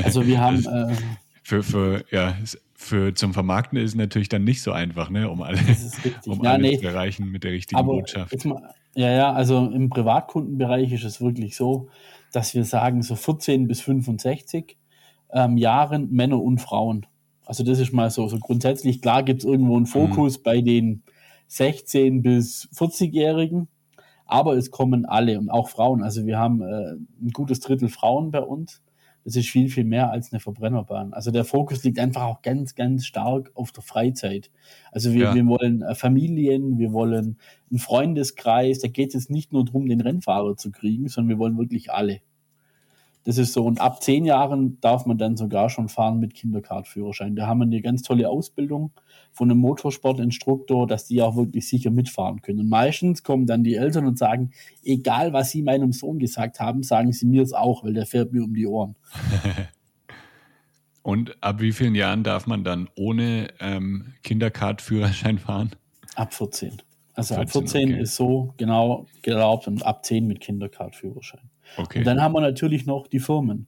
Also 0.03 0.27
wir 0.27 0.41
haben. 0.41 0.65
Äh, 0.73 0.95
für, 1.45 1.65
für, 1.65 2.05
ja, 2.13 2.37
für 2.83 3.15
zum 3.15 3.33
Vermarkten 3.33 3.79
ist 3.79 3.91
es 3.91 3.95
natürlich 3.95 4.29
dann 4.29 4.45
nicht 4.45 4.63
so 4.63 4.73
einfach, 4.73 5.09
ne? 5.09 5.31
um 5.31 5.43
alle, 5.43 5.59
um 6.27 6.43
ja, 6.43 6.53
alle 6.53 6.63
nee. 6.63 6.79
zu 6.79 6.87
erreichen 6.87 7.31
mit 7.31 7.45
der 7.45 7.53
richtigen 7.53 7.79
Aber 7.79 7.95
Botschaft. 7.95 8.45
mal, 8.45 8.75
ja, 8.95 9.11
ja, 9.11 9.33
also 9.33 9.71
im 9.71 9.89
Privatkundenbereich 9.89 10.93
ist 10.93 11.05
es 11.05 11.21
wirklich 11.21 11.57
so, 11.57 11.89
dass 12.33 12.55
wir 12.55 12.65
sagen, 12.65 13.03
so 13.03 13.15
14 13.15 13.69
bis 13.69 13.81
65 13.81 14.77
ähm, 15.33 15.57
Jahren 15.57 16.11
Männer 16.11 16.43
und 16.43 16.61
Frauen. 16.61 17.07
Also 17.47 17.65
das 17.65 17.79
ist 17.79 17.93
mal 17.93 18.11
so, 18.11 18.29
so 18.29 18.39
grundsätzlich. 18.39 19.01
Klar 19.01 19.23
gibt 19.23 19.41
es 19.41 19.45
irgendwo 19.45 19.77
einen 19.77 19.87
Fokus 19.87 20.43
bei 20.43 20.61
den 20.61 21.03
16 21.49 22.23
bis 22.23 22.69
40-Jährigen, 22.75 23.69
aber 24.27 24.57
es 24.57 24.71
kommen 24.71 25.07
alle 25.07 25.39
und 25.39 25.51
auch 25.51 25.69
Frauen. 25.69 26.03
Also 26.03 26.27
wir 26.27 26.39
haben 26.39 26.63
äh, 26.63 26.95
ein 27.23 27.31
gutes 27.33 27.61
Drittel 27.61 27.89
Frauen 27.89 28.31
bei 28.31 28.41
uns. 28.41 28.83
Das 29.25 29.37
ist 29.37 29.49
viel, 29.49 29.69
viel 29.69 29.85
mehr 29.85 30.11
als 30.11 30.33
eine 30.33 30.41
Verbrennerbahn. 30.41 31.13
Also 31.13 31.31
der 31.31 31.45
Fokus 31.45 31.85
liegt 31.85 31.99
einfach 31.99 32.23
auch 32.23 32.43
ganz, 32.43 32.75
ganz 32.75 33.07
stark 33.07 33.51
auf 33.55 33.71
der 33.73 33.83
Freizeit. 33.83 34.51
Also 34.91 35.13
wir, 35.13 35.27
Ja. 35.27 35.35
wir 35.35 35.47
wollen 35.47 35.83
äh, 35.83 35.95
Familien, 35.95 36.79
wir 36.79 36.93
wollen 36.93 37.39
einen 37.71 37.79
Freundeskreis. 37.79 38.81
Da 38.81 38.89
geht 38.89 39.15
es 39.15 39.31
nicht 39.31 39.53
nur 39.53 39.65
darum, 39.65 39.87
den 39.87 40.01
Rennfahrer 40.01 40.57
zu 40.57 40.71
kriegen, 40.73 41.09
sondern 41.09 41.29
wir 41.31 41.39
wollen 41.39 41.57
wirklich 41.59 41.93
alle. 41.93 42.21
Das 43.25 43.39
ist 43.39 43.53
so. 43.53 43.65
Und 43.65 43.81
ab 43.81 44.03
zehn 44.03 44.25
Jahren 44.25 44.81
darf 44.81 45.07
man 45.07 45.17
dann 45.17 45.37
sogar 45.37 45.71
schon 45.71 45.89
fahren 45.89 46.19
mit 46.19 46.35
Kinderkartführerschein. 46.35 47.37
Da 47.37 47.47
haben 47.47 47.61
wir 47.61 47.65
eine 47.65 47.81
ganz 47.81 48.03
tolle 48.03 48.29
Ausbildung 48.29 48.91
von 49.33 49.51
einem 49.51 49.61
Motorsportinstruktor, 49.61 50.87
dass 50.87 51.07
die 51.07 51.23
auch 51.23 51.37
wirklich 51.37 51.69
sicher 51.69 51.91
mitfahren 51.91 52.43
können. 52.43 52.61
Und 52.61 52.69
meistens 52.69 53.23
kommen 53.23 53.47
dann 53.47 53.63
die 53.63 53.77
Eltern 53.77 54.07
und 54.07 54.19
sagen, 54.19 54.51
egal 54.83 55.33
was 55.33 55.51
sie 55.51 55.63
meinem 55.63 55.93
Sohn 55.93 56.19
gesagt 56.19 56.59
haben, 56.59 56.83
sagen 56.83 57.13
sie 57.13 57.27
mir 57.27 57.43
es 57.43 57.53
auch, 57.53 57.85
weil 57.85 57.95
der 57.95 58.07
fährt 58.07 58.33
mir 58.33 58.43
um 58.43 58.55
die 58.55 58.67
Ohren. 58.67 58.97
Und 61.03 61.43
ab 61.43 61.61
wie 61.61 61.73
vielen 61.73 61.97
Jahren 61.97 62.23
darf 62.23 62.47
man 62.47 62.63
dann 62.63 62.89
ohne 62.97 63.49
ähm, 63.59 64.15
Kinderkartführerschein 64.23 65.39
fahren? 65.39 65.73
Ab 66.15 66.33
14. 66.33 66.81
Also 67.15 67.35
ab 67.35 67.51
14, 67.51 67.63
14 67.69 67.93
okay. 67.93 68.03
ist 68.03 68.17
so 68.17 68.55
genau 68.57 69.07
erlaubt 69.23 69.69
und 69.69 69.85
ab 69.85 70.05
10 70.05 70.27
mit 70.27 70.41
Kinderkartführerschein. 70.41 71.51
Okay. 71.77 71.99
Und 71.99 72.07
dann 72.07 72.23
haben 72.23 72.33
wir 72.35 72.41
natürlich 72.41 72.87
noch 72.87 73.07
die 73.07 73.21
Firmen. 73.21 73.67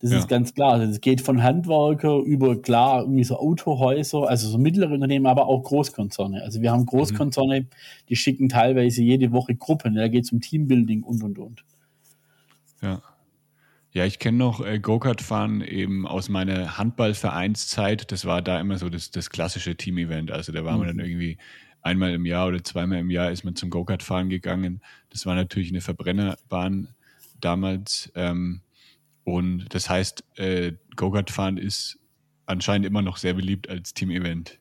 Das 0.00 0.12
Ja. 0.12 0.18
ist 0.18 0.28
ganz 0.28 0.54
klar. 0.54 0.74
Also 0.74 0.92
es 0.92 1.00
geht 1.00 1.20
von 1.20 1.42
Handwerker 1.42 2.18
über 2.18 2.60
klar 2.62 3.02
irgendwie 3.02 3.24
so 3.24 3.36
Autohäuser, 3.36 4.28
also 4.28 4.48
so 4.48 4.56
mittlere 4.58 4.92
Unternehmen, 4.92 5.26
aber 5.26 5.46
auch 5.48 5.62
Großkonzerne. 5.64 6.42
Also 6.42 6.62
wir 6.62 6.70
haben 6.70 6.86
Großkonzerne, 6.86 7.66
die 8.08 8.16
schicken 8.16 8.48
teilweise 8.48 9.02
jede 9.02 9.32
Woche 9.32 9.56
Gruppen. 9.56 9.94
Da 9.96 10.06
geht 10.06 10.24
es 10.24 10.32
um 10.32 10.40
Teambuilding 10.40 11.02
und 11.02 11.22
und 11.24 11.38
und. 11.38 11.64
Ja. 12.80 13.02
Ja, 13.92 14.04
ich 14.04 14.18
kenne 14.20 14.36
noch 14.38 14.64
äh, 14.64 14.78
Go-Kart-Fahren 14.78 15.62
eben 15.62 16.06
aus 16.06 16.28
meiner 16.28 16.78
Handballvereinszeit. 16.78 18.12
Das 18.12 18.26
war 18.26 18.42
da 18.42 18.60
immer 18.60 18.78
so 18.78 18.90
das, 18.90 19.10
das 19.10 19.30
klassische 19.30 19.76
Team-Event. 19.76 20.30
Also 20.30 20.52
da 20.52 20.64
war 20.64 20.76
man 20.76 20.86
dann 20.86 21.00
irgendwie 21.00 21.38
einmal 21.82 22.12
im 22.12 22.26
Jahr 22.26 22.48
oder 22.48 22.62
zweimal 22.62 22.98
im 22.98 23.10
Jahr 23.10 23.30
ist 23.30 23.44
man 23.44 23.56
zum 23.56 23.70
Go-Kart-Fahren 23.70 24.28
gegangen. 24.28 24.80
Das 25.10 25.26
war 25.26 25.34
natürlich 25.34 25.70
eine 25.70 25.80
Verbrennerbahn 25.80 26.88
damals. 27.40 28.12
Ähm, 28.14 28.62
und 29.24 29.66
das 29.74 29.88
heißt, 29.90 30.24
äh, 30.36 30.72
Go-Kart-Fahren 30.96 31.58
ist 31.58 31.98
anscheinend 32.46 32.86
immer 32.86 33.02
noch 33.02 33.16
sehr 33.18 33.34
beliebt 33.34 33.68
als 33.68 33.94
Team-Event. 33.94 34.58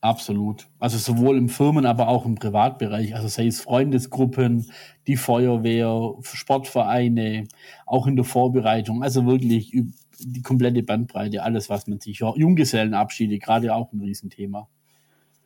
Absolut. 0.00 0.66
Also 0.78 0.98
sowohl 0.98 1.38
im 1.38 1.48
Firmen, 1.48 1.86
aber 1.86 2.08
auch 2.08 2.26
im 2.26 2.34
Privatbereich. 2.34 3.14
Also 3.14 3.28
sei 3.28 3.46
es 3.46 3.62
Freundesgruppen, 3.62 4.70
die 5.06 5.16
Feuerwehr, 5.16 6.14
Sportvereine, 6.20 7.48
auch 7.86 8.06
in 8.06 8.16
der 8.16 8.26
Vorbereitung. 8.26 9.02
Also 9.02 9.24
wirklich 9.24 9.74
die 10.18 10.42
komplette 10.42 10.82
Bandbreite, 10.82 11.42
alles, 11.42 11.70
was 11.70 11.86
man 11.86 12.00
sich, 12.00 12.18
Junggesellenabschiede, 12.18 13.38
gerade 13.38 13.74
auch 13.74 13.92
ein 13.92 14.00
Riesenthema, 14.00 14.68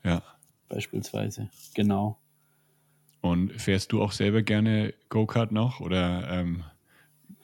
Ja. 0.04 0.22
Beispielsweise. 0.68 1.48
Genau. 1.74 2.18
Und 3.20 3.52
fährst 3.60 3.92
du 3.92 4.02
auch 4.02 4.12
selber 4.12 4.42
gerne 4.42 4.94
Go-Kart 5.08 5.50
noch 5.52 5.80
oder 5.80 6.28
ähm, 6.30 6.64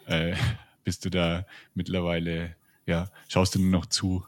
äh, 0.06 0.34
bist 0.84 1.04
du 1.04 1.10
da 1.10 1.46
mittlerweile, 1.74 2.54
ja, 2.86 3.08
schaust 3.28 3.54
du 3.54 3.60
nur 3.60 3.70
noch 3.70 3.86
zu? 3.86 4.24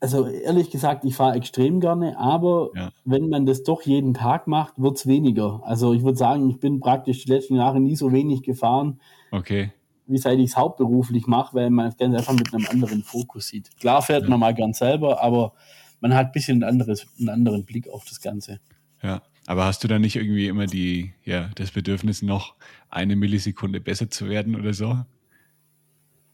Also 0.00 0.26
ehrlich 0.28 0.70
gesagt, 0.70 1.04
ich 1.04 1.16
fahre 1.16 1.36
extrem 1.36 1.80
gerne, 1.80 2.16
aber 2.18 2.70
Ja. 2.74 2.92
wenn 3.04 3.28
man 3.28 3.46
das 3.46 3.64
doch 3.64 3.82
jeden 3.82 4.14
Tag 4.14 4.46
macht, 4.46 4.74
wird's 4.76 5.06
weniger. 5.06 5.60
Also 5.64 5.92
ich 5.92 6.04
würde 6.04 6.16
sagen, 6.16 6.48
ich 6.50 6.60
bin 6.60 6.78
praktisch 6.78 7.24
die 7.24 7.30
letzten 7.32 7.56
Jahre 7.56 7.80
nie 7.80 7.96
so 7.96 8.12
wenig 8.12 8.42
gefahren, 8.44 9.00
Okay. 9.32 9.72
wie 10.06 10.18
seit 10.18 10.38
ich 10.38 10.50
es 10.50 10.56
hauptberuflich 10.56 11.26
mache, 11.26 11.54
weil 11.56 11.70
man 11.70 11.88
es 11.88 11.96
ganz 11.96 12.14
einfach 12.16 12.32
mit 12.32 12.54
einem 12.54 12.66
anderen 12.70 13.02
Fokus 13.02 13.48
sieht. 13.48 13.76
Klar 13.78 14.00
fährt 14.02 14.28
man 14.28 14.38
mal 14.38 14.54
ganz 14.54 14.78
selber, 14.78 15.20
aber 15.20 15.52
man 16.00 16.14
hat 16.14 16.26
ein 16.26 16.32
bisschen 16.32 16.62
ein 16.62 16.68
anderes, 16.68 17.06
einen 17.18 17.28
anderen 17.28 17.64
Blick 17.64 17.88
auf 17.88 18.04
das 18.04 18.20
Ganze. 18.20 18.60
Ja, 19.02 19.22
aber 19.46 19.64
hast 19.64 19.82
du 19.84 19.88
da 19.88 19.98
nicht 19.98 20.16
irgendwie 20.16 20.48
immer 20.48 20.66
die, 20.66 21.12
ja, 21.24 21.50
das 21.54 21.70
Bedürfnis, 21.70 22.22
noch 22.22 22.54
eine 22.90 23.16
Millisekunde 23.16 23.80
besser 23.80 24.10
zu 24.10 24.28
werden 24.28 24.56
oder 24.56 24.74
so? 24.74 24.98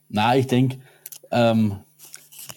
Na, 0.08 0.36
ich 0.36 0.46
denke, 0.46 0.78
ähm, 1.30 1.76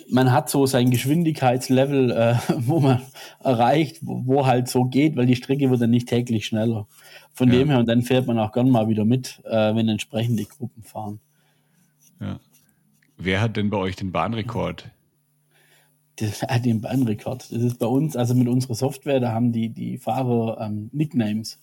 man 0.10 0.32
hat 0.32 0.50
so 0.50 0.66
sein 0.66 0.92
Geschwindigkeitslevel, 0.92 2.12
äh, 2.12 2.36
wo 2.60 2.80
man 2.80 3.02
erreicht, 3.44 4.00
wo, 4.02 4.24
wo 4.26 4.46
halt 4.46 4.68
so 4.70 4.86
geht, 4.86 5.16
weil 5.16 5.26
die 5.26 5.36
Strecke 5.36 5.70
wird 5.70 5.82
dann 5.82 5.90
nicht 5.90 6.08
täglich 6.08 6.46
schneller. 6.46 6.88
Von 7.34 7.50
Ja. 7.52 7.60
dem 7.60 7.70
her, 7.70 7.80
und 7.80 7.88
dann 7.88 8.02
fährt 8.02 8.26
man 8.28 8.40
auch 8.40 8.52
gern 8.52 8.70
mal 8.70 8.88
wieder 8.90 9.06
mit, 9.06 9.42
äh, 9.46 9.76
wenn 9.76 9.88
entsprechende 9.90 10.46
Gruppen 10.46 10.84
fahren. 10.84 11.20
Ja. 12.20 12.40
Wer 13.18 13.42
hat 13.42 13.58
denn 13.58 13.70
bei 13.70 13.78
euch 13.78 13.96
den 13.96 14.12
Bahnrekord? 14.12 14.90
Das 16.18 16.42
hat 16.44 16.66
den 16.66 16.82
Bahnrekord. 16.82 17.52
Das 17.52 17.64
ist 17.64 17.80
bei 17.80 17.88
uns, 17.88 18.16
also 18.16 18.36
mit 18.36 18.48
unserer 18.48 18.76
Software, 18.76 19.20
da 19.20 19.32
haben 19.32 19.52
die, 19.52 19.70
die 19.70 19.98
Fahrer 19.98 20.60
ähm, 20.62 20.90
Nicknames. 20.92 21.60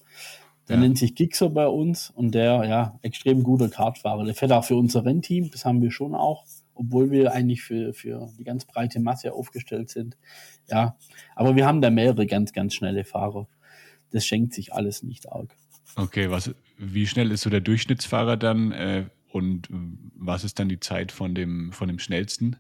Der 0.69 0.77
Ja. 0.77 0.83
nennt 0.83 0.97
sich 0.99 1.15
Gixer 1.15 1.51
bei 1.51 1.67
uns 1.67 2.11
und 2.11 2.35
der, 2.35 2.65
ja, 2.65 2.99
extrem 3.03 3.43
guter 3.43 3.69
Kartfahrer. 3.69 4.25
Der 4.25 4.35
fährt 4.35 4.53
auch 4.53 4.65
für 4.65 4.77
unser 4.77 5.05
Rennteam, 5.05 5.51
das 5.51 5.65
haben 5.67 5.83
wir 5.83 5.91
schon 5.91 6.15
auch, 6.15 6.45
obwohl 6.75 7.11
wir 7.11 7.33
eigentlich 7.33 7.63
für, 7.63 7.93
für 7.93 8.31
die 8.39 8.45
ganz 8.45 8.65
breite 8.65 8.99
Masse 8.99 9.35
aufgestellt 9.35 9.91
sind. 9.91 10.17
Ja, 10.71 10.97
aber 11.37 11.55
wir 11.55 11.67
haben 11.67 11.83
da 11.83 11.91
mehrere 11.91 12.27
ganz, 12.27 12.53
ganz 12.55 12.73
schnelle 12.75 13.05
Fahrer. 13.05 13.47
Das 14.11 14.25
schenkt 14.25 14.55
sich 14.55 14.73
alles 14.73 15.03
nicht 15.03 15.31
arg. 15.31 15.55
Okay, 15.97 16.31
was, 16.31 16.55
wie 16.79 17.07
schnell 17.07 17.31
ist 17.31 17.43
so 17.43 17.51
der 17.51 17.61
Durchschnittsfahrer 17.61 18.39
dann 18.39 18.73
äh, 18.73 19.05
und 19.31 19.69
was 20.17 20.45
ist 20.45 20.59
dann 20.59 20.69
die 20.71 20.81
Zeit 20.81 21.13
von 21.13 21.35
dem, 21.35 21.73
von 21.73 21.89
dem 21.89 21.99
schnellsten? 21.99 22.57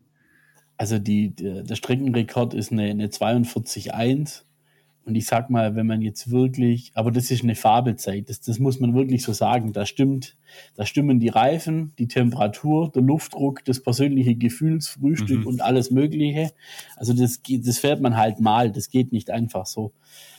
Also 0.76 0.98
die, 0.98 1.30
der, 1.30 1.62
der 1.62 1.74
Streckenrekord 1.76 2.54
ist 2.54 2.72
eine, 2.72 2.84
eine 2.84 3.06
42,1. 3.08 4.42
Und 5.06 5.16
ich 5.16 5.26
sag 5.26 5.50
mal, 5.50 5.76
wenn 5.76 5.86
man 5.86 6.00
jetzt 6.00 6.30
wirklich, 6.30 6.90
aber 6.94 7.10
das 7.10 7.30
ist 7.30 7.42
eine 7.42 7.54
Fabelzeit, 7.54 8.30
das, 8.30 8.40
das 8.40 8.58
muss 8.58 8.80
man 8.80 8.94
wirklich 8.94 9.22
so 9.22 9.34
sagen. 9.34 9.74
Da 9.74 9.84
stimmt, 9.84 10.34
da 10.76 10.86
stimmen 10.86 11.20
die 11.20 11.28
Reifen, 11.28 11.92
die 11.98 12.08
Temperatur, 12.08 12.90
der 12.90 13.02
Luftdruck, 13.02 13.62
das 13.66 13.82
persönliche 13.82 14.34
Gefühlsfrühstück 14.34 15.40
Mhm. 15.40 15.46
und 15.46 15.60
alles 15.60 15.90
Mögliche. 15.90 16.52
Also 16.96 17.12
das, 17.12 17.40
das 17.46 17.78
fährt 17.78 18.00
man 18.00 18.16
halt 18.16 18.40
mal, 18.40 18.72
das 18.72 18.88
geht 18.88 19.12
nicht 19.12 19.30
einfach 19.30 19.66
so. 19.66 19.92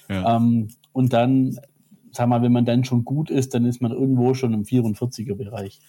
Ja. 0.09 0.37
Ähm, 0.37 0.69
und 0.93 1.13
dann, 1.13 1.59
sag 2.11 2.27
mal, 2.27 2.41
wenn 2.41 2.51
man 2.51 2.65
dann 2.65 2.83
schon 2.85 3.05
gut 3.05 3.29
ist, 3.29 3.53
dann 3.53 3.65
ist 3.65 3.81
man 3.81 3.91
irgendwo 3.91 4.33
schon 4.33 4.53
im 4.53 4.63
44er 4.63 5.35
Bereich. 5.35 5.79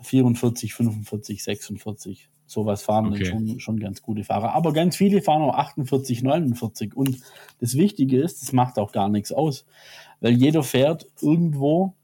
44, 0.00 0.74
45, 0.74 1.42
46. 1.42 2.28
Sowas 2.46 2.82
fahren 2.82 3.06
Okay. 3.06 3.24
dann 3.24 3.48
schon, 3.48 3.60
schon 3.60 3.80
ganz 3.80 4.02
gute 4.02 4.22
Fahrer. 4.22 4.54
Aber 4.54 4.72
ganz 4.72 4.96
viele 4.96 5.20
fahren 5.20 5.42
auch 5.42 5.54
48, 5.54 6.22
49. 6.22 6.96
Und 6.96 7.18
das 7.60 7.76
Wichtige 7.76 8.20
ist, 8.20 8.42
das 8.42 8.52
macht 8.52 8.78
auch 8.78 8.92
gar 8.92 9.08
nichts 9.08 9.32
aus. 9.32 9.64
Weil 10.20 10.32
jeder 10.34 10.62
fährt 10.62 11.06
irgendwo 11.20 11.94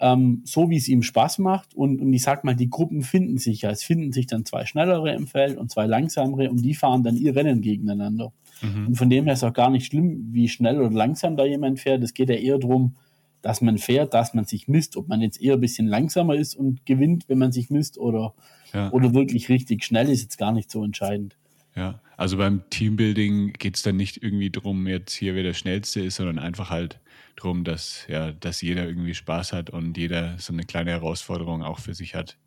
ähm, 0.00 0.42
so, 0.44 0.70
wie 0.70 0.76
es 0.76 0.88
ihm 0.88 1.02
Spaß 1.02 1.38
macht. 1.38 1.74
Und, 1.74 2.00
und 2.00 2.12
ich 2.12 2.22
sag 2.22 2.44
mal, 2.44 2.56
die 2.56 2.70
Gruppen 2.70 3.02
finden 3.02 3.38
sich 3.38 3.62
ja. 3.62 3.70
Es 3.70 3.82
finden 3.84 4.12
sich 4.12 4.26
dann 4.26 4.44
zwei 4.44 4.64
schnellere 4.64 5.14
im 5.14 5.26
Feld 5.26 5.58
und 5.58 5.70
zwei 5.70 5.86
langsamere 5.86 6.50
und 6.50 6.62
die 6.62 6.74
fahren 6.74 7.02
dann 7.02 7.16
ihr 7.16 7.36
Rennen 7.36 7.60
gegeneinander. 7.60 8.32
Mhm. 8.62 8.88
Und 8.88 8.94
von 8.96 9.10
dem 9.10 9.24
her 9.24 9.34
ist 9.34 9.44
auch 9.44 9.52
gar 9.52 9.70
nicht 9.70 9.86
schlimm, 9.86 10.28
wie 10.30 10.48
schnell 10.48 10.80
oder 10.80 10.90
langsam 10.90 11.36
da 11.36 11.44
jemand 11.44 11.78
fährt. 11.80 12.02
Es 12.02 12.14
geht 12.14 12.30
ja 12.30 12.36
eher 12.36 12.58
darum, 12.58 12.94
dass 13.44 13.60
man 13.60 13.76
fährt, 13.76 14.14
dass 14.14 14.32
man 14.32 14.46
sich 14.46 14.68
misst, 14.68 14.96
ob 14.96 15.06
man 15.06 15.20
jetzt 15.20 15.40
eher 15.40 15.54
ein 15.54 15.60
bisschen 15.60 15.86
langsamer 15.86 16.34
ist 16.34 16.54
und 16.54 16.86
gewinnt, 16.86 17.28
wenn 17.28 17.36
man 17.36 17.52
sich 17.52 17.68
misst, 17.68 17.98
oder, 17.98 18.34
Ja. 18.72 18.90
oder 18.90 19.12
wirklich 19.12 19.50
richtig 19.50 19.84
schnell 19.84 20.08
ist 20.08 20.22
jetzt 20.22 20.38
gar 20.38 20.50
nicht 20.50 20.70
so 20.70 20.82
entscheidend. 20.82 21.36
Ja, 21.76 22.00
also 22.16 22.38
beim 22.38 22.62
Teambuilding 22.70 23.52
geht 23.52 23.76
es 23.76 23.82
dann 23.82 23.96
nicht 23.96 24.22
irgendwie 24.22 24.50
drum, 24.50 24.86
jetzt 24.86 25.12
hier 25.12 25.34
wer 25.34 25.42
der 25.42 25.52
Schnellste 25.52 26.00
ist, 26.00 26.16
sondern 26.16 26.38
einfach 26.38 26.70
halt 26.70 27.00
drum, 27.36 27.64
dass, 27.64 28.06
ja, 28.08 28.32
dass 28.32 28.62
jeder 28.62 28.86
irgendwie 28.86 29.14
Spaß 29.14 29.52
hat 29.52 29.68
und 29.68 29.98
jeder 29.98 30.38
so 30.38 30.54
eine 30.54 30.62
kleine 30.62 30.92
Herausforderung 30.92 31.62
auch 31.62 31.80
für 31.80 31.92
sich 31.92 32.14
hat. 32.14 32.38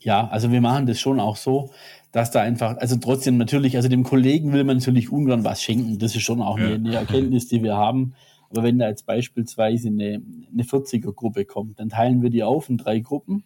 Ja, 0.00 0.26
also 0.26 0.50
wir 0.50 0.60
machen 0.60 0.86
das 0.86 0.98
schon 0.98 1.20
auch 1.20 1.36
so, 1.36 1.70
dass 2.10 2.32
da 2.32 2.40
einfach, 2.40 2.78
also 2.78 2.96
trotzdem 2.96 3.36
natürlich, 3.36 3.76
also 3.76 3.88
dem 3.88 4.02
Kollegen 4.02 4.52
will 4.52 4.64
man 4.64 4.78
natürlich 4.78 5.12
ungern 5.12 5.44
was 5.44 5.62
schenken. 5.62 5.98
Das 5.98 6.16
ist 6.16 6.22
schon 6.22 6.42
auch 6.42 6.58
ja. 6.58 6.66
eine, 6.66 6.74
eine, 6.74 6.94
Erkenntnis, 6.96 7.46
die 7.46 7.62
wir 7.62 7.76
haben. 7.76 8.14
Aber 8.50 8.62
wenn 8.62 8.78
da 8.78 8.88
jetzt 8.88 9.06
beispielsweise 9.06 9.88
eine, 9.88 10.22
eine 10.52 10.62
40er-Gruppe 10.62 11.44
kommt, 11.44 11.80
dann 11.80 11.88
teilen 11.88 12.22
wir 12.22 12.30
die 12.30 12.42
auf 12.42 12.68
in 12.68 12.78
drei 12.78 13.00
Gruppen. 13.00 13.44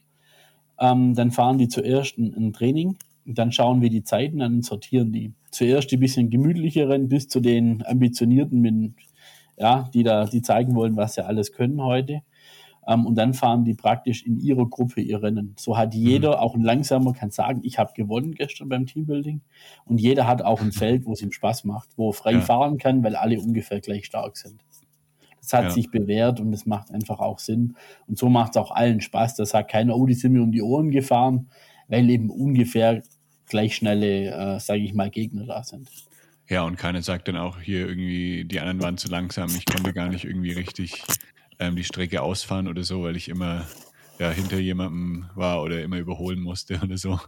Ähm, 0.79 1.15
dann 1.15 1.31
fahren 1.31 1.59
die 1.59 1.69
zuerst 1.69 2.19
ein, 2.19 2.35
ein 2.35 2.53
Training. 2.53 2.97
Und 3.27 3.39
dann 3.39 3.53
schauen 3.53 3.83
wir 3.83 3.91
die 3.91 4.03
Zeiten 4.03 4.43
an 4.43 4.55
und 4.57 4.65
sortieren 4.65 5.13
die. 5.13 5.33
Zuerst 5.51 5.91
die 5.91 5.97
bisschen 5.97 6.31
gemütlicheren 6.31 7.09
bis 7.09 7.29
zu 7.29 7.41
den 7.41 7.85
ambitionierten, 7.87 8.61
mit, 8.61 8.95
ja, 9.59 9.89
die 9.95 10.03
da, 10.03 10.25
die 10.25 10.43
zeigen 10.43 10.75
wollen, 10.75 10.97
was 10.97 11.15
sie 11.15 11.25
alles 11.25 11.53
können 11.53 11.83
heute. 11.83 12.23
Ähm, 12.87 13.07
und 13.07 13.15
dann 13.17 13.35
fahren 13.35 13.65
die 13.65 13.75
praktisch 13.75 14.25
in 14.25 14.39
ihrer 14.39 14.67
Gruppe 14.67 15.01
ihr 15.01 15.23
Rennen. 15.23 15.55
So 15.59 15.77
hat 15.77 15.95
jeder, 15.95 16.31
mhm. 16.31 16.37
auch 16.37 16.55
ein 16.55 16.63
langsamer, 16.63 17.13
kann 17.13 17.31
sagen, 17.31 17.61
ich 17.63 17.79
habe 17.79 17.93
gewonnen 17.95 18.35
gestern 18.35 18.69
beim 18.69 18.87
Teambuilding. 18.87 19.43
Und 19.85 20.01
jeder 20.01 20.27
hat 20.27 20.43
auch 20.43 20.61
ein 20.61 20.73
Feld, 20.73 21.07
wo 21.07 21.13
es 21.13 21.23
ihm 21.23 21.33
Spaß 21.33 21.65
macht, 21.65 21.91
wo 21.97 22.11
er 22.11 22.15
frei 22.15 22.33
ja. 22.33 22.41
fahren 22.41 22.79
kann, 22.79 23.05
weil 23.05 23.17
alle 23.17 23.41
ungefähr 23.41 23.81
gleich 23.81 24.07
stark 24.07 24.37
sind. 24.37 24.65
Das 25.51 25.59
hat 25.59 25.65
ja. 25.65 25.71
sich 25.71 25.91
bewährt 25.91 26.39
und 26.39 26.53
es 26.53 26.65
macht 26.65 26.93
einfach 26.93 27.19
auch 27.19 27.41
Sinn. 27.41 27.77
Und 28.07 28.19
so 28.19 28.29
macht 28.29 28.53
es 28.53 28.57
auch 28.57 28.71
allen 28.71 29.01
Spaß. 29.01 29.35
Da 29.35 29.45
sagt 29.45 29.73
keiner, 29.73 29.97
oh, 29.97 30.07
die 30.07 30.15
sind 30.15 30.33
mir 30.33 30.43
um 30.43 30.53
die 30.53 30.63
Ohren 30.63 30.93
gefahren, 30.93 31.51
weil 31.89 32.09
eben 32.09 32.31
ungefähr 32.31 33.03
gleich 33.49 33.75
schnelle, 33.75 34.31
äh, 34.31 34.61
sage 34.61 34.83
ich 34.83 34.95
mal, 34.95 35.11
Gegner 35.11 35.47
da 35.47 35.65
sind. 35.65 35.91
Ja, 36.49 36.63
und 36.63 36.77
keiner 36.77 37.03
sagt 37.03 37.27
dann 37.27 37.37
auch 37.37 37.61
hier 37.61 37.89
irgendwie, 37.89 38.45
die 38.45 38.61
anderen 38.61 38.81
waren 38.81 38.97
zu 38.97 39.09
langsam, 39.09 39.49
ich 39.57 39.67
konnte 39.67 39.93
gar 39.93 40.09
nicht 40.09 40.25
irgendwie 40.25 40.53
richtig 40.53 41.03
ähm, 41.59 41.75
die 41.75 41.85
Strecke 41.85 42.23
ausfahren 42.23 42.69
oder 42.69 42.85
so, 42.85 43.03
weil 43.03 43.17
ich 43.17 43.29
immer 43.29 43.67
ja, 44.21 44.31
hinter 44.31 44.59
jemandem 44.59 45.27
war 45.35 45.63
oder 45.63 45.83
immer 45.83 45.99
überholen 45.99 46.41
musste 46.41 46.81
oder 46.83 46.97
so. 46.97 47.19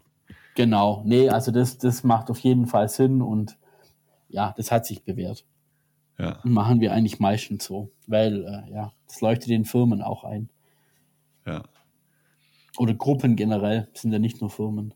Genau, 0.55 1.03
nee, 1.05 1.29
also 1.29 1.51
das, 1.51 1.79
das 1.79 2.05
macht 2.05 2.31
auf 2.31 2.39
jeden 2.39 2.67
Fall 2.67 2.89
Sinn 2.89 3.21
und 3.21 3.57
ja, 4.29 4.55
das 4.57 4.71
hat 4.71 4.87
sich 4.87 5.03
bewährt. 5.03 5.45
Ja. 6.23 6.41
Machen 6.45 6.81
wir 6.81 6.93
eigentlich 6.93 7.19
meistens 7.19 7.65
so, 7.65 7.91
weil 8.07 8.45
äh, 8.45 8.73
ja, 8.73 8.93
das 9.09 9.21
leuchtet 9.21 9.49
den 9.51 9.65
Firmen 9.65 10.03
auch 10.03 10.23
ein. 10.23 10.51
Ja. 11.45 11.65
Oder 12.79 12.95
Gruppen 12.95 13.35
generell, 13.35 13.89
sind 13.93 14.13
ja 14.13 14.21
nicht 14.21 14.41
nur 14.41 14.49
Firmen. 14.49 14.95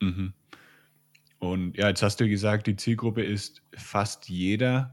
Mhm. 0.00 0.32
Und 1.38 1.76
ja, 1.76 1.88
jetzt 1.88 2.02
hast 2.02 2.18
du 2.20 2.28
gesagt, 2.28 2.66
die 2.66 2.74
Zielgruppe 2.74 3.22
ist 3.22 3.62
fast 3.72 4.28
jeder. 4.28 4.92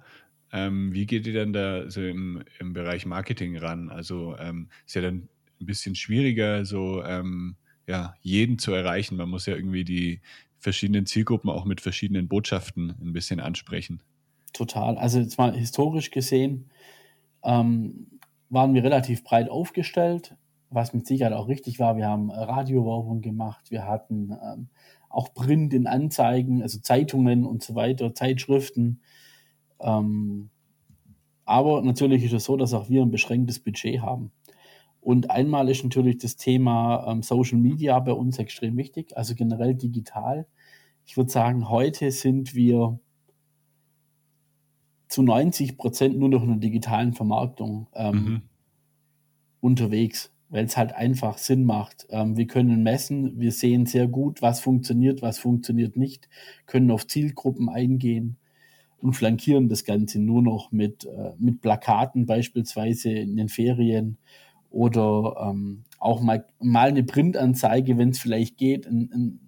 Ähm, 0.52 0.94
wie 0.94 1.08
geht 1.08 1.26
ihr 1.26 1.34
denn 1.34 1.54
da 1.54 1.90
so 1.90 2.02
im, 2.02 2.44
im 2.60 2.74
Bereich 2.74 3.08
Marketing 3.08 3.58
ran? 3.58 3.90
Also 3.90 4.38
ähm, 4.38 4.70
ist 4.86 4.94
ja 4.94 5.02
dann 5.02 5.28
ein 5.60 5.66
bisschen 5.66 5.96
schwieriger, 5.96 6.66
so 6.66 7.04
ähm, 7.04 7.56
ja, 7.88 8.14
jeden 8.22 8.60
zu 8.60 8.74
erreichen. 8.74 9.18
Man 9.18 9.30
muss 9.30 9.48
ja 9.48 9.56
irgendwie 9.56 9.86
die 9.86 10.22
verschiedenen 10.60 11.08
Zielgruppen 11.08 11.50
auch 11.50 11.66
mit 11.66 11.82
verschiedenen 11.82 12.28
Botschaften 12.28 12.92
ein 13.02 13.12
bisschen 13.12 13.40
ansprechen. 13.40 14.04
Total. 14.56 14.98
Also 14.98 15.20
jetzt 15.20 15.38
mal 15.38 15.54
historisch 15.54 16.12
gesehen 16.12 16.70
ähm, 17.44 18.08
waren 18.50 18.74
wir 18.74 18.86
relativ 18.86 19.26
breit 19.26 19.50
aufgestellt, 19.50 20.38
was 20.70 20.94
mit 20.94 21.06
Sicherheit 21.06 21.34
auch 21.34 21.50
richtig 21.50 21.78
war. 21.80 21.98
Wir 21.98 22.08
haben 22.08 22.32
Radiowerbung 22.32 23.20
gemacht, 23.20 23.70
wir 23.70 23.86
hatten 23.86 24.32
ähm, 24.32 24.70
auch 25.10 25.34
Print 25.34 25.74
in 25.74 25.88
Anzeigen, 25.88 26.62
also 26.62 26.80
Zeitungen 26.80 27.44
und 27.44 27.64
so 27.64 27.76
weiter, 27.76 28.16
Zeitschriften. 28.16 29.02
Ähm, 29.82 30.52
aber 31.44 31.82
natürlich 31.82 32.24
ist 32.24 32.34
es 32.34 32.46
so, 32.46 32.56
dass 32.56 32.74
auch 32.74 32.88
wir 32.88 33.02
ein 33.02 33.12
beschränktes 33.12 33.60
Budget 33.60 34.02
haben. 34.02 34.32
Und 35.02 35.32
einmal 35.32 35.68
ist 35.68 35.84
natürlich 35.84 36.20
das 36.20 36.38
Thema 36.38 37.06
ähm, 37.12 37.24
Social 37.24 37.58
Media 37.58 38.00
bei 38.00 38.14
uns 38.14 38.40
extrem 38.40 38.78
wichtig, 38.78 39.18
also 39.18 39.36
generell 39.36 39.76
digital. 39.76 40.48
Ich 41.06 41.18
würde 41.18 41.30
sagen, 41.30 41.70
heute 41.70 42.10
sind 42.12 42.56
wir 42.56 43.00
zu 45.16 45.24
90 45.24 45.78
Prozent 45.78 46.20
nur 46.20 46.28
noch 46.28 46.44
in 46.44 46.50
der 46.50 46.58
digitalen 46.58 47.14
Vermarktung 47.14 47.88
ähm, 47.96 48.16
mhm. 48.16 48.42
unterwegs, 49.62 50.34
weil 50.50 50.66
es 50.66 50.76
halt 50.76 50.94
einfach 50.94 51.38
Sinn 51.38 51.64
macht. 51.64 52.06
Ähm, 52.10 52.36
wir 52.36 52.48
können 52.48 52.84
messen, 52.84 53.40
wir 53.40 53.54
sehen 53.54 53.86
sehr 53.86 54.10
gut, 54.10 54.42
was 54.42 54.60
funktioniert, 54.60 55.22
was 55.22 55.40
funktioniert 55.40 55.96
nicht, 55.96 56.28
können 56.66 56.92
auf 56.92 57.08
Zielgruppen 57.08 57.70
eingehen 57.70 58.36
und 58.98 59.14
flankieren 59.14 59.70
das 59.70 59.86
Ganze 59.86 60.20
nur 60.20 60.42
noch 60.42 60.74
mit, 60.74 61.06
äh, 61.06 61.32
mit 61.40 61.62
Plakaten 61.62 62.26
beispielsweise 62.26 63.10
in 63.12 63.38
den 63.38 63.48
Ferien 63.48 64.18
oder 64.70 65.50
ähm, 65.50 65.86
auch 65.98 66.20
mal, 66.20 66.46
mal 66.60 66.90
eine 66.90 67.06
Printanzeige, 67.06 67.98
wenn 67.98 68.10
es 68.10 68.20
vielleicht 68.20 68.58
geht, 68.58 68.86
ein, 68.86 69.10
ein, 69.14 69.40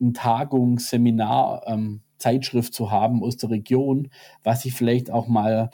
ein 0.00 0.14
Tagungsseminar, 0.14 1.64
ähm, 1.66 2.00
Zeitschrift 2.18 2.74
zu 2.74 2.90
haben 2.90 3.22
aus 3.22 3.36
der 3.36 3.50
Region, 3.50 4.08
was 4.42 4.62
sich 4.62 4.74
vielleicht 4.74 5.10
auch 5.10 5.28
mal 5.28 5.70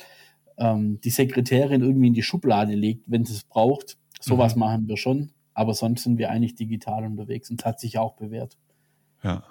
ähm, 0.56 1.00
die 1.00 1.10
Sekretärin 1.10 1.82
irgendwie 1.82 2.08
in 2.08 2.14
die 2.14 2.22
Schublade 2.22 2.74
legt, 2.74 3.04
wenn 3.06 3.24
sie 3.24 3.34
es 3.34 3.44
braucht. 3.44 3.98
Sowas 4.20 4.54
mhm. 4.54 4.60
machen 4.60 4.88
wir 4.88 4.96
schon, 4.96 5.32
aber 5.52 5.74
sonst 5.74 6.04
sind 6.04 6.18
wir 6.18 6.30
eigentlich 6.30 6.54
digital 6.54 7.04
unterwegs 7.04 7.50
und 7.50 7.64
hat 7.64 7.80
sich 7.80 7.98
auch 7.98 8.14
bewährt. 8.14 8.56
Ja. 9.22 9.42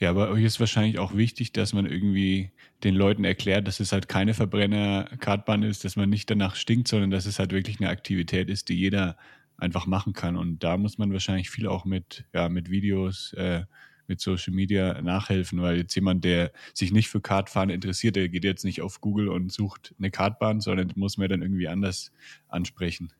Ja, 0.00 0.10
aber 0.10 0.30
euch 0.30 0.42
ist 0.42 0.58
wahrscheinlich 0.58 0.98
auch 0.98 1.14
wichtig, 1.14 1.52
dass 1.52 1.72
man 1.72 1.86
irgendwie 1.86 2.50
den 2.82 2.96
Leuten 2.96 3.22
erklärt, 3.22 3.68
dass 3.68 3.78
es 3.78 3.92
halt 3.92 4.08
keine 4.08 4.34
Verbrenner-Kartbahn 4.34 5.62
ist, 5.62 5.84
dass 5.84 5.94
man 5.94 6.10
nicht 6.10 6.28
danach 6.28 6.56
stinkt, 6.56 6.88
sondern 6.88 7.12
dass 7.12 7.24
es 7.24 7.38
halt 7.38 7.52
wirklich 7.52 7.78
eine 7.78 7.88
Aktivität 7.88 8.50
ist, 8.50 8.68
die 8.68 8.74
jeder 8.74 9.16
einfach 9.58 9.86
machen 9.86 10.12
kann. 10.12 10.36
Und 10.36 10.64
da 10.64 10.76
muss 10.76 10.98
man 10.98 11.12
wahrscheinlich 11.12 11.50
viel 11.50 11.68
auch 11.68 11.84
mit, 11.84 12.24
ja, 12.34 12.48
mit 12.48 12.68
Videos, 12.68 13.32
äh, 13.34 13.62
mit 14.06 14.20
Social 14.20 14.52
Media 14.52 15.00
nachhelfen, 15.02 15.62
weil 15.62 15.78
jetzt 15.78 15.94
jemand, 15.94 16.24
der 16.24 16.52
sich 16.74 16.92
nicht 16.92 17.08
für 17.08 17.20
Kartfahren 17.20 17.70
interessiert, 17.70 18.16
der 18.16 18.28
geht 18.28 18.44
jetzt 18.44 18.64
nicht 18.64 18.82
auf 18.82 19.00
Google 19.00 19.28
und 19.28 19.52
sucht 19.52 19.94
eine 19.98 20.10
Kartbahn, 20.10 20.60
sondern 20.60 20.92
muss 20.96 21.18
man 21.18 21.28
dann 21.28 21.42
irgendwie 21.42 21.68
anders 21.68 22.12
ansprechen. 22.48 23.12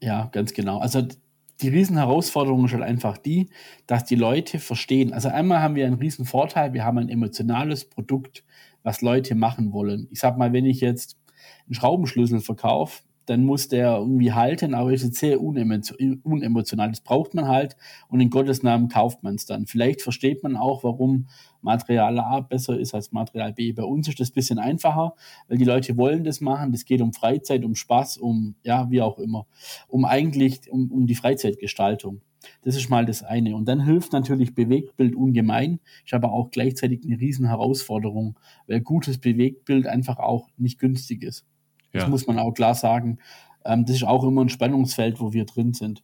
Ja, 0.00 0.26
ganz 0.32 0.52
genau. 0.52 0.78
Also 0.78 1.06
die 1.60 1.68
Riesenherausforderung 1.68 2.64
ist 2.64 2.72
halt 2.72 2.82
einfach 2.82 3.18
die, 3.18 3.50
dass 3.86 4.04
die 4.04 4.14
Leute 4.14 4.58
verstehen. 4.58 5.12
Also 5.12 5.28
einmal 5.28 5.60
haben 5.60 5.74
wir 5.74 5.86
einen 5.86 5.96
riesen 5.96 6.24
Vorteil, 6.24 6.72
wir 6.72 6.84
haben 6.84 6.98
ein 6.98 7.08
emotionales 7.08 7.84
Produkt, 7.84 8.44
was 8.82 9.02
Leute 9.02 9.34
machen 9.34 9.72
wollen. 9.72 10.08
Ich 10.10 10.20
sag 10.20 10.38
mal, 10.38 10.52
wenn 10.52 10.64
ich 10.64 10.80
jetzt 10.80 11.18
einen 11.66 11.74
Schraubenschlüssel 11.74 12.40
verkaufe, 12.40 13.02
dann 13.30 13.44
muss 13.44 13.68
der 13.68 13.98
irgendwie 13.98 14.32
halten, 14.32 14.74
aber 14.74 14.92
ist 14.92 15.04
jetzt 15.04 15.20
sehr 15.20 15.40
unemotional. 15.40 16.90
Das 16.90 17.00
braucht 17.00 17.32
man 17.32 17.46
halt 17.46 17.76
und 18.08 18.18
in 18.18 18.28
Gottes 18.28 18.64
Namen 18.64 18.88
kauft 18.88 19.22
man 19.22 19.36
es 19.36 19.46
dann. 19.46 19.66
Vielleicht 19.66 20.02
versteht 20.02 20.42
man 20.42 20.56
auch, 20.56 20.82
warum 20.82 21.28
Material 21.62 22.18
A 22.18 22.40
besser 22.40 22.76
ist 22.76 22.92
als 22.92 23.12
Material 23.12 23.52
B. 23.52 23.70
Bei 23.70 23.84
uns 23.84 24.08
ist 24.08 24.18
das 24.18 24.30
ein 24.30 24.34
bisschen 24.34 24.58
einfacher, 24.58 25.14
weil 25.46 25.58
die 25.58 25.64
Leute 25.64 25.96
wollen 25.96 26.24
das 26.24 26.40
machen. 26.40 26.72
Das 26.72 26.84
geht 26.84 27.00
um 27.02 27.12
Freizeit, 27.12 27.64
um 27.64 27.76
Spaß, 27.76 28.16
um, 28.16 28.56
ja, 28.64 28.90
wie 28.90 29.00
auch 29.00 29.20
immer. 29.20 29.46
Um 29.86 30.04
eigentlich, 30.04 30.68
um, 30.68 30.90
um 30.90 31.06
die 31.06 31.14
Freizeitgestaltung. 31.14 32.22
Das 32.62 32.74
ist 32.74 32.90
mal 32.90 33.06
das 33.06 33.22
eine. 33.22 33.54
Und 33.54 33.66
dann 33.66 33.84
hilft 33.84 34.12
natürlich 34.12 34.56
Bewegtbild 34.56 35.14
ungemein. 35.14 35.78
Ist 36.04 36.14
aber 36.14 36.32
auch 36.32 36.50
gleichzeitig 36.50 37.04
eine 37.04 37.20
riesen 37.20 37.46
Herausforderung, 37.46 38.40
weil 38.66 38.80
gutes 38.80 39.18
Bewegtbild 39.18 39.86
einfach 39.86 40.18
auch 40.18 40.48
nicht 40.56 40.80
günstig 40.80 41.22
ist. 41.22 41.46
Das 41.92 42.04
ja. 42.04 42.08
muss 42.08 42.26
man 42.26 42.38
auch 42.38 42.52
klar 42.52 42.74
sagen. 42.74 43.18
Ähm, 43.64 43.84
das 43.84 43.96
ist 43.96 44.04
auch 44.04 44.24
immer 44.24 44.42
ein 44.42 44.48
Spannungsfeld, 44.48 45.20
wo 45.20 45.32
wir 45.32 45.44
drin 45.44 45.72
sind. 45.74 46.02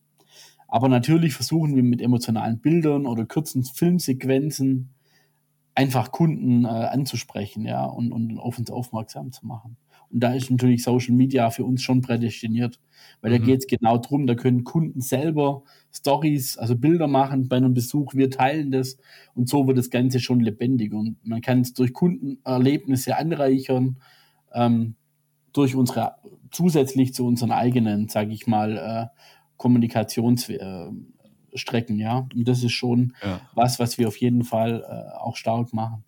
Aber 0.68 0.88
natürlich 0.88 1.34
versuchen 1.34 1.76
wir 1.76 1.82
mit 1.82 2.00
emotionalen 2.02 2.58
Bildern 2.58 3.06
oder 3.06 3.24
kurzen 3.24 3.64
Filmsequenzen 3.64 4.90
einfach 5.74 6.10
Kunden 6.10 6.64
äh, 6.64 6.68
anzusprechen, 6.68 7.64
ja, 7.64 7.84
und, 7.84 8.10
und 8.10 8.38
auf 8.38 8.58
uns 8.58 8.70
aufmerksam 8.70 9.30
zu 9.30 9.46
machen. 9.46 9.76
Und 10.10 10.20
da 10.20 10.32
ist 10.32 10.50
natürlich 10.50 10.82
Social 10.82 11.14
Media 11.14 11.50
für 11.50 11.64
uns 11.64 11.82
schon 11.82 12.00
prädestiniert, 12.00 12.80
weil 13.20 13.32
mhm. 13.32 13.38
da 13.38 13.44
geht 13.44 13.60
es 13.60 13.66
genau 13.66 13.98
drum, 13.98 14.26
da 14.26 14.34
können 14.34 14.64
Kunden 14.64 15.00
selber 15.00 15.62
Stories, 15.92 16.56
also 16.56 16.76
Bilder 16.76 17.08
machen 17.08 17.48
bei 17.48 17.56
einem 17.56 17.74
Besuch, 17.74 18.14
wir 18.14 18.30
teilen 18.30 18.70
das 18.70 18.96
und 19.34 19.48
so 19.48 19.66
wird 19.66 19.78
das 19.78 19.90
Ganze 19.90 20.20
schon 20.20 20.40
lebendig 20.40 20.92
und 20.92 21.16
man 21.24 21.40
kann 21.40 21.60
es 21.60 21.74
durch 21.74 21.92
Kundenerlebnisse 21.92 23.16
anreichern. 23.16 23.96
Ähm, 24.54 24.94
durch 25.56 25.74
unsere 25.74 26.16
zusätzlich 26.50 27.14
zu 27.14 27.26
unseren 27.26 27.52
eigenen, 27.52 28.08
sage 28.08 28.32
ich 28.32 28.46
mal, 28.46 28.76
äh, 28.76 29.06
Kommunikationsstrecken, 29.56 31.98
äh, 31.98 32.02
ja. 32.02 32.28
Und 32.34 32.46
das 32.46 32.62
ist 32.62 32.72
schon 32.72 33.14
ja. 33.22 33.40
was, 33.54 33.78
was 33.78 33.98
wir 33.98 34.08
auf 34.08 34.18
jeden 34.18 34.44
Fall 34.44 34.84
äh, 34.86 35.18
auch 35.18 35.36
stark 35.36 35.72
machen. 35.72 36.04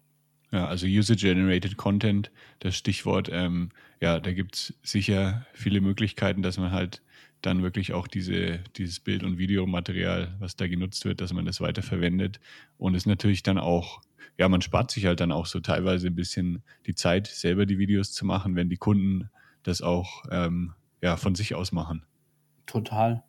Ja, 0.51 0.67
also 0.67 0.87
User-Generated 0.87 1.77
Content, 1.77 2.31
das 2.61 2.77
Stichwort, 2.77 3.29
ähm, 3.31 3.71
ja, 4.01 4.19
da 4.19 4.33
gibt 4.33 4.55
es 4.55 4.75
sicher 4.83 5.47
viele 5.53 5.81
Möglichkeiten, 5.81 6.43
dass 6.43 6.59
man 6.59 6.73
halt 6.73 7.03
dann 7.43 7.63
wirklich 7.63 7.93
auch 7.93 8.09
diese, 8.09 8.61
dieses 8.77 9.01
Bild- 9.01 9.23
und 9.23 9.39
Videomaterial, 9.39 10.35
was 10.39 10.57
da 10.57 10.67
genutzt 10.67 11.05
wird, 11.05 11.21
dass 11.21 11.33
man 11.33 11.45
das 11.45 11.61
weiterverwendet. 11.61 12.41
Und 12.79 12.95
es 12.95 13.07
natürlich 13.07 13.43
dann 13.43 13.59
auch, 13.59 14.01
ja, 14.37 14.49
man 14.49 14.63
spart 14.63 14.91
sich 14.91 15.07
halt 15.07 15.21
dann 15.21 15.33
auch 15.33 15.47
so 15.47 15.61
teilweise 15.61 16.07
ein 16.07 16.15
bisschen 16.15 16.63
die 16.87 16.95
Zeit, 16.95 17.27
selber 17.27 17.67
die 17.67 17.79
Videos 17.79 18.13
zu 18.13 18.27
machen, 18.27 18.57
wenn 18.57 18.69
die 18.69 18.77
Kunden 18.77 19.31
das 19.63 19.83
auch 19.83 20.25
ähm, 20.31 20.75
ja, 21.03 21.17
von 21.17 21.35
sich 21.35 21.55
aus 21.55 21.73
machen. 21.73 22.05
Total. 22.67 23.25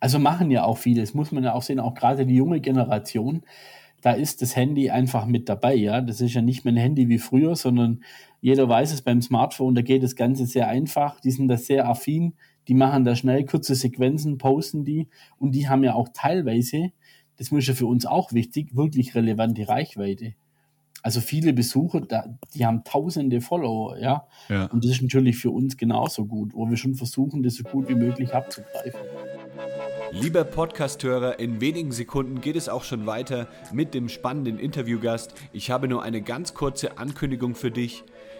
Also 0.00 0.18
machen 0.18 0.50
ja 0.50 0.64
auch 0.64 0.78
viele, 0.78 1.00
das 1.00 1.14
muss 1.14 1.32
man 1.32 1.44
ja 1.44 1.54
auch 1.54 1.62
sehen, 1.62 1.80
auch 1.80 1.94
gerade 1.94 2.26
die 2.26 2.36
junge 2.36 2.60
Generation, 2.60 3.42
da 4.00 4.12
ist 4.12 4.42
das 4.42 4.54
Handy 4.54 4.90
einfach 4.90 5.26
mit 5.26 5.48
dabei, 5.48 5.74
ja. 5.74 6.00
Das 6.00 6.20
ist 6.20 6.34
ja 6.34 6.42
nicht 6.42 6.64
mehr 6.64 6.72
ein 6.72 6.78
Handy 6.78 7.08
wie 7.08 7.18
früher, 7.18 7.56
sondern 7.56 8.04
jeder 8.40 8.68
weiß 8.68 8.92
es 8.92 9.02
beim 9.02 9.20
Smartphone, 9.20 9.74
da 9.74 9.82
geht 9.82 10.02
das 10.02 10.14
Ganze 10.14 10.46
sehr 10.46 10.68
einfach, 10.68 11.20
die 11.20 11.32
sind 11.32 11.48
da 11.48 11.56
sehr 11.56 11.88
affin, 11.88 12.34
die 12.68 12.74
machen 12.74 13.04
da 13.04 13.16
schnell 13.16 13.44
kurze 13.44 13.74
Sequenzen, 13.74 14.38
posten 14.38 14.84
die 14.84 15.08
und 15.38 15.52
die 15.52 15.68
haben 15.68 15.82
ja 15.82 15.94
auch 15.94 16.10
teilweise, 16.12 16.92
das 17.38 17.52
ist 17.52 17.68
ja 17.68 17.74
für 17.74 17.86
uns 17.86 18.04
auch 18.04 18.32
wichtig, 18.32 18.76
wirklich 18.76 19.14
relevante 19.14 19.68
Reichweite. 19.68 20.34
Also 21.02 21.20
viele 21.20 21.52
Besucher, 21.52 22.02
die 22.54 22.66
haben 22.66 22.82
tausende 22.82 23.40
Follower, 23.40 23.96
ja? 23.98 24.26
ja. 24.48 24.66
Und 24.66 24.84
das 24.84 24.92
ist 24.92 25.02
natürlich 25.02 25.36
für 25.36 25.50
uns 25.50 25.76
genauso 25.76 26.26
gut, 26.26 26.54
wo 26.54 26.68
wir 26.68 26.76
schon 26.76 26.96
versuchen, 26.96 27.44
das 27.44 27.54
so 27.54 27.62
gut 27.62 27.88
wie 27.88 27.94
möglich 27.94 28.34
abzugreifen. 28.34 29.00
Lieber 30.10 30.42
Podcasthörer, 30.42 31.38
in 31.38 31.60
wenigen 31.60 31.92
Sekunden 31.92 32.40
geht 32.40 32.56
es 32.56 32.68
auch 32.68 32.82
schon 32.82 33.06
weiter 33.06 33.46
mit 33.72 33.94
dem 33.94 34.08
spannenden 34.08 34.58
Interviewgast. 34.58 35.34
Ich 35.52 35.70
habe 35.70 35.86
nur 35.86 36.02
eine 36.02 36.20
ganz 36.22 36.54
kurze 36.54 36.98
Ankündigung 36.98 37.54
für 37.54 37.70
dich. 37.70 38.04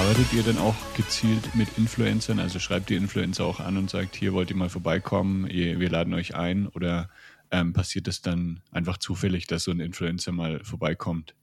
Arbeitet 0.00 0.32
ihr 0.32 0.42
denn 0.42 0.56
auch 0.56 0.74
gezielt 0.96 1.54
mit 1.54 1.76
Influencern? 1.76 2.38
Also 2.38 2.58
schreibt 2.58 2.90
ihr 2.90 2.96
Influencer 2.96 3.44
auch 3.44 3.60
an 3.60 3.76
und 3.76 3.90
sagt, 3.90 4.16
hier 4.16 4.32
wollt 4.32 4.48
ihr 4.48 4.56
mal 4.56 4.70
vorbeikommen, 4.70 5.46
wir 5.46 5.90
laden 5.90 6.14
euch 6.14 6.34
ein? 6.34 6.68
Oder 6.68 7.10
ähm, 7.50 7.74
passiert 7.74 8.08
es 8.08 8.22
dann 8.22 8.60
einfach 8.72 8.96
zufällig, 8.96 9.46
dass 9.46 9.64
so 9.64 9.72
ein 9.72 9.78
Influencer 9.78 10.32
mal 10.32 10.64
vorbeikommt? 10.64 11.34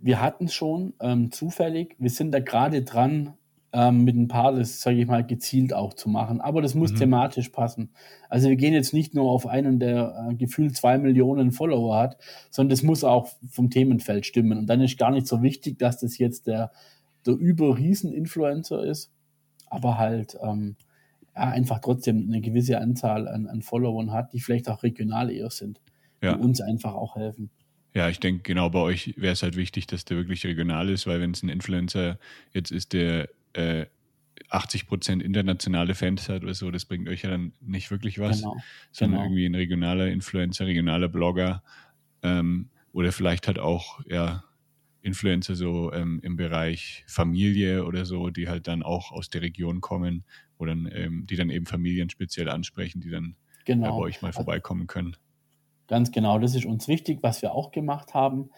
Wir 0.00 0.22
hatten 0.22 0.46
es 0.46 0.54
schon 0.54 0.94
ähm, 0.98 1.30
zufällig. 1.30 1.94
Wir 1.98 2.08
sind 2.08 2.32
da 2.32 2.40
gerade 2.40 2.84
dran, 2.84 3.34
ähm, 3.74 4.04
mit 4.04 4.16
ein 4.16 4.28
paar, 4.28 4.52
das 4.52 4.80
sage 4.80 4.96
ich 4.96 5.06
mal, 5.06 5.24
gezielt 5.24 5.74
auch 5.74 5.92
zu 5.92 6.08
machen. 6.08 6.40
Aber 6.40 6.62
das 6.62 6.74
muss 6.74 6.92
mhm. 6.92 6.96
thematisch 6.96 7.50
passen. 7.50 7.90
Also 8.30 8.48
wir 8.48 8.56
gehen 8.56 8.72
jetzt 8.72 8.94
nicht 8.94 9.14
nur 9.14 9.30
auf 9.30 9.46
einen, 9.46 9.78
der 9.78 10.30
äh, 10.30 10.34
gefühlt 10.36 10.74
zwei 10.74 10.96
Millionen 10.96 11.52
Follower 11.52 11.98
hat, 11.98 12.16
sondern 12.50 12.70
das 12.70 12.82
muss 12.82 13.04
auch 13.04 13.28
vom 13.50 13.68
Themenfeld 13.68 14.24
stimmen. 14.24 14.56
Und 14.56 14.68
dann 14.68 14.80
ist 14.80 14.98
gar 14.98 15.10
nicht 15.10 15.26
so 15.26 15.42
wichtig, 15.42 15.78
dass 15.78 15.98
das 16.00 16.16
jetzt 16.16 16.46
der 16.46 16.72
der 17.26 17.34
Über-Riesen-Influencer 17.34 18.84
ist, 18.84 19.10
aber 19.68 19.98
halt 19.98 20.36
ähm, 20.42 20.76
ja, 21.34 21.48
einfach 21.50 21.80
trotzdem 21.80 22.26
eine 22.28 22.40
gewisse 22.40 22.80
Anzahl 22.80 23.28
an, 23.28 23.46
an 23.46 23.62
Followern 23.62 24.12
hat, 24.12 24.32
die 24.32 24.40
vielleicht 24.40 24.68
auch 24.68 24.82
regional 24.82 25.30
eher 25.30 25.50
sind, 25.50 25.80
ja. 26.22 26.34
die 26.34 26.40
uns 26.40 26.60
einfach 26.60 26.94
auch 26.94 27.16
helfen. 27.16 27.50
Ja, 27.94 28.08
ich 28.08 28.20
denke, 28.20 28.42
genau 28.42 28.70
bei 28.70 28.80
euch 28.80 29.14
wäre 29.16 29.32
es 29.32 29.42
halt 29.42 29.56
wichtig, 29.56 29.86
dass 29.86 30.04
der 30.04 30.16
wirklich 30.16 30.44
regional 30.46 30.88
ist, 30.90 31.06
weil 31.06 31.20
wenn 31.20 31.32
es 31.32 31.42
ein 31.42 31.48
Influencer 31.48 32.18
jetzt 32.52 32.70
ist, 32.70 32.92
der 32.92 33.28
äh, 33.52 33.86
80 34.48 34.86
Prozent 34.86 35.22
internationale 35.22 35.94
Fans 35.94 36.28
hat 36.28 36.42
oder 36.42 36.54
so, 36.54 36.70
das 36.70 36.84
bringt 36.84 37.08
euch 37.08 37.22
ja 37.22 37.30
dann 37.30 37.52
nicht 37.60 37.90
wirklich 37.90 38.18
was, 38.18 38.40
genau. 38.40 38.56
sondern 38.92 39.18
genau. 39.18 39.24
irgendwie 39.24 39.46
ein 39.46 39.54
regionaler 39.54 40.06
Influencer, 40.08 40.66
regionaler 40.66 41.08
Blogger 41.08 41.62
ähm, 42.22 42.68
oder 42.92 43.12
vielleicht 43.12 43.48
hat 43.48 43.58
auch 43.58 44.00
ja 44.06 44.44
Influencer 45.02 45.54
so 45.54 45.92
ähm, 45.92 46.20
im 46.22 46.36
Bereich 46.36 47.04
Familie 47.06 47.84
oder 47.84 48.04
so, 48.04 48.30
die 48.30 48.48
halt 48.48 48.68
dann 48.68 48.82
auch 48.82 49.12
aus 49.12 49.30
der 49.30 49.42
Region 49.42 49.80
kommen, 49.80 50.24
wo 50.58 50.66
dann, 50.66 50.88
ähm, 50.92 51.26
die 51.26 51.36
dann 51.36 51.50
eben 51.50 51.66
Familien 51.66 52.10
speziell 52.10 52.48
ansprechen, 52.48 53.00
die 53.00 53.10
dann 53.10 53.36
genau. 53.64 53.86
ja, 53.86 53.92
bei 53.92 53.98
euch 53.98 54.22
mal 54.22 54.32
vorbeikommen 54.32 54.86
können. 54.86 55.16
Ganz 55.88 56.12
genau, 56.12 56.38
das 56.38 56.54
ist 56.54 56.66
uns 56.66 56.86
wichtig, 56.86 57.18
was 57.22 57.42
wir 57.42 57.52
auch 57.52 57.72
gemacht 57.72 58.14
haben. 58.14 58.50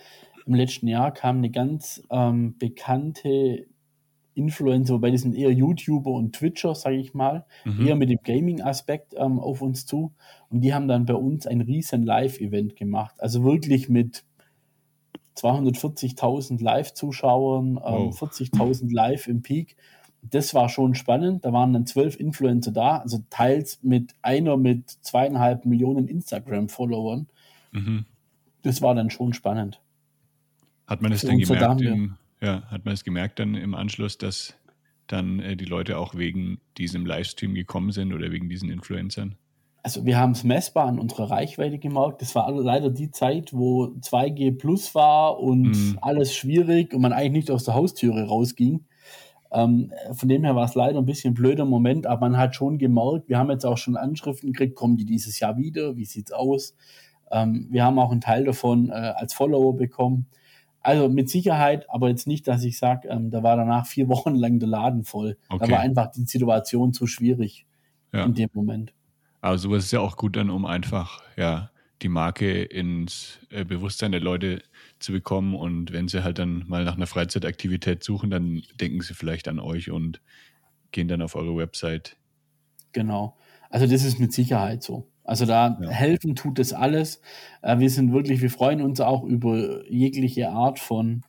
Im 0.47 0.55
letzten 0.55 0.89
Jahr 0.89 1.13
kam 1.13 1.39
eine 1.39 1.51
ganz 1.51 2.03
ähm, 2.11 2.59
bekannte 2.59 3.67
Influencer, 4.35 4.95
wobei 4.95 5.11
die 5.11 5.19
sind 5.19 5.37
eher 5.37 5.53
YouTuber 5.53 6.11
und 6.11 6.35
Twitcher, 6.35 6.75
sage 6.75 6.97
ich 6.97 7.15
mal, 7.15 7.45
mhm. 7.65 7.87
eher 7.87 7.97
mit 7.97 8.11
dem 8.11 8.19
Gaming-Aspekt 8.23 9.15
ähm, 9.17 9.39
auf 9.39 9.63
uns 9.63 9.87
zu. 9.87 10.13
Und 10.49 10.63
die 10.63 10.75
haben 10.75 10.89
dann 10.89 11.07
bei 11.07 11.15
uns 11.15 11.47
ein 11.47 11.61
riesen 11.61 12.03
Live-Event 12.03 12.77
gemacht. 12.77 13.15
Also 13.19 13.45
wirklich 13.45 13.89
mit 13.89 14.25
240.000 15.37 16.63
Live-Zuschauern, 16.63 17.81
ähm, 17.85 18.11
40.000 18.13 18.93
Live 18.93 19.27
im 19.29 19.43
Peak. 19.43 19.77
Das 20.23 20.55
war 20.55 20.69
schon 20.69 20.95
spannend. 20.95 21.45
Da 21.45 21.53
waren 21.53 21.73
dann 21.73 21.87
zwölf 21.87 22.19
Influencer 22.19 22.71
da, 22.71 22.99
also 22.99 23.25
teils 23.31 23.83
mit 23.83 24.15
einer 24.23 24.57
mit 24.57 24.91
zweieinhalb 24.91 25.65
Millionen 25.65 26.07
Instagram-Followern. 26.07 27.29
Mhm. 27.73 28.05
Das 28.63 28.83
war 28.83 28.95
dann 28.95 29.11
schon 29.11 29.33
spannend. 29.33 29.81
Hat 30.87 31.03
man 31.03 31.13
es 31.13 31.23
denn 31.23 31.39
gemerkt? 31.39 31.81
Im, 31.81 32.17
ja, 32.41 32.63
hat 32.65 32.85
man 32.85 32.95
es 32.95 33.03
gemerkt 33.05 33.39
dann 33.39 33.55
im 33.55 33.75
Anschluss, 33.75 34.19
dass 34.19 34.55
dann 35.07 35.41
äh, 35.41 35.57
die 35.57 35.65
Leute 35.65 35.99
auch 35.99 36.15
wegen 36.15 36.61
diesem 36.79 37.07
Livestream 37.07 37.55
gekommen 37.55 37.93
sind 37.93 38.13
oder 38.13 38.31
wegen 38.31 38.49
diesen 38.49 38.71
Influencern? 38.71 39.37
Also 39.83 40.07
wir 40.07 40.19
haben 40.19 40.33
es 40.33 40.45
messbar 40.45 40.87
an 40.87 40.99
unserer 40.99 41.31
Reichweite 41.31 41.79
gemerkt. 41.79 42.23
Das 42.23 42.35
war 42.35 42.51
leider 42.53 42.91
die 42.91 43.11
Zeit, 43.11 43.53
wo 43.53 43.87
2G 44.01 44.57
plus 44.57 44.95
war 44.95 45.41
und 45.41 45.63
mhm. 45.63 45.99
alles 46.01 46.35
schwierig 46.35 46.95
und 46.95 47.03
man 47.03 47.13
eigentlich 47.13 47.33
nicht 47.33 47.51
aus 47.51 47.65
der 47.65 47.75
Haustüre 47.75 48.27
rausging. 48.27 48.85
Ähm, 49.51 49.93
von 50.13 50.29
dem 50.29 50.45
her 50.45 50.55
war 50.55 50.65
es 50.65 50.75
leider 50.75 50.99
ein 50.99 51.05
bisschen 51.05 51.33
ein 51.33 51.35
blöder 51.35 51.65
Moment, 51.65 52.07
aber 52.07 52.29
man 52.29 52.39
hat 52.39 52.55
schon 52.55 52.79
gemerkt, 52.79 53.29
wir 53.29 53.39
haben 53.39 53.51
jetzt 53.51 53.67
auch 53.67 53.77
schon 53.77 53.97
Anschriften 53.97 54.53
gekriegt, 54.53 54.77
kommen 54.77 54.97
die 54.97 55.05
dieses 55.05 55.39
Jahr 55.41 55.57
wieder, 55.57 55.97
wie 55.97 56.07
sieht's 56.07 56.33
aus? 56.33 56.75
Ähm, 57.31 57.67
wir 57.71 57.85
haben 57.85 57.99
auch 57.99 58.13
einen 58.13 58.21
Teil 58.21 58.45
davon 58.45 58.89
äh, 58.89 58.93
als 58.93 59.35
Follower 59.35 59.77
bekommen. 59.77 60.27
Also 60.81 61.09
mit 61.09 61.29
Sicherheit, 61.29 61.89
aber 61.91 62.09
jetzt 62.09 62.27
nicht, 62.27 62.49
dass 62.49 62.65
ich 62.65 62.79
sage, 62.79 63.09
ähm, 63.09 63.31
da 63.31 63.43
war 63.43 63.57
danach 63.57 63.87
vier 63.87 64.09
Wochen 64.09 64.35
lang 64.37 64.61
der 64.61 64.69
Laden 64.69 65.03
voll. 65.03 65.37
Okay. 65.49 65.67
Da 65.67 65.73
war 65.73 65.81
einfach 65.81 66.13
die 66.13 66.25
Situation 66.25 66.93
zu 66.93 67.07
schwierig 67.07 67.67
ja. 68.13 68.25
in 68.25 68.35
dem 68.35 68.49
Moment. 68.55 68.95
Aber 69.43 69.59
sowas 69.59 69.85
ist 69.85 69.91
ja 69.93 70.01
auch 70.01 70.17
gut 70.17 70.37
dann, 70.37 70.49
um 70.51 70.65
einfach, 70.65 71.21
ja, 71.37 71.71
die 72.01 72.09
Marke 72.09 72.63
ins 72.63 73.39
äh, 73.51 73.65
Bewusstsein 73.65 74.13
der 74.13 74.21
Leute 74.21 74.63
zu 74.99 75.13
bekommen. 75.13 75.55
Und 75.55 75.93
wenn 75.93 76.09
sie 76.09 76.25
halt 76.25 76.39
dann 76.39 76.65
mal 76.69 76.85
nach 76.85 76.97
einer 76.97 77.07
Freizeitaktivität 77.07 78.03
suchen, 78.03 78.31
dann 78.31 78.63
denken 78.81 79.01
sie 79.03 79.15
vielleicht 79.15 79.49
an 79.49 79.59
euch 79.59 79.91
und 79.91 80.21
gehen 80.93 81.09
dann 81.09 81.23
auf 81.23 81.35
eure 81.35 81.57
Website. 81.57 82.17
Genau. 82.93 83.37
Also 83.69 83.87
das 83.87 84.05
ist 84.05 84.21
mit 84.21 84.33
Sicherheit 84.33 84.83
so. 84.83 85.09
Also 85.25 85.45
da 85.45 85.79
ja. 85.81 85.89
helfen 85.89 86.35
tut 86.37 86.59
das 86.59 86.73
alles. 86.73 87.21
Äh, 87.63 87.79
wir 87.79 87.91
sind 87.91 88.13
wirklich, 88.13 88.43
wir 88.43 88.51
freuen 88.51 88.81
uns 88.81 89.01
auch 89.01 89.25
über 89.25 89.89
jegliche 89.91 90.51
Art 90.51 90.79
von, 90.79 91.23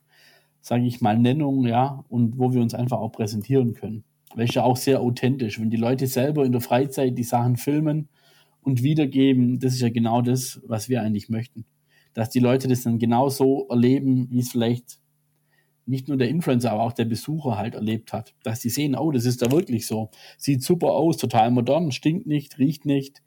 sage 0.60 0.84
ich 0.84 1.00
mal, 1.00 1.18
Nennung, 1.18 1.66
ja, 1.66 2.04
und 2.08 2.38
wo 2.38 2.52
wir 2.52 2.62
uns 2.62 2.74
einfach 2.74 2.98
auch 2.98 3.10
präsentieren 3.10 3.74
können. 3.74 4.04
Weil 4.34 4.44
ist 4.44 4.54
ja 4.54 4.64
auch 4.64 4.76
sehr 4.76 5.00
authentisch. 5.00 5.60
Wenn 5.60 5.70
die 5.70 5.76
Leute 5.76 6.06
selber 6.06 6.44
in 6.44 6.52
der 6.52 6.60
Freizeit 6.60 7.16
die 7.16 7.24
Sachen 7.24 7.56
filmen 7.56 8.08
und 8.62 8.82
wiedergeben, 8.82 9.60
das 9.60 9.74
ist 9.74 9.80
ja 9.80 9.90
genau 9.90 10.22
das, 10.22 10.60
was 10.66 10.88
wir 10.88 11.02
eigentlich 11.02 11.28
möchten. 11.28 11.64
Dass 12.14 12.30
die 12.30 12.40
Leute 12.40 12.68
das 12.68 12.82
dann 12.82 12.98
genau 12.98 13.28
so 13.28 13.66
erleben, 13.68 14.28
wie 14.30 14.40
es 14.40 14.50
vielleicht 14.50 14.98
nicht 15.86 16.08
nur 16.08 16.16
der 16.16 16.28
Influencer, 16.28 16.72
aber 16.72 16.82
auch 16.82 16.92
der 16.92 17.04
Besucher 17.04 17.58
halt 17.58 17.74
erlebt 17.74 18.12
hat. 18.12 18.34
Dass 18.42 18.60
sie 18.60 18.70
sehen, 18.70 18.96
oh, 18.96 19.10
das 19.10 19.26
ist 19.26 19.42
da 19.42 19.50
wirklich 19.50 19.86
so. 19.86 20.10
Sieht 20.38 20.62
super 20.62 20.92
aus, 20.92 21.16
total 21.16 21.50
modern, 21.50 21.92
stinkt 21.92 22.26
nicht, 22.26 22.58
riecht 22.58 22.86
nicht. 22.86 23.22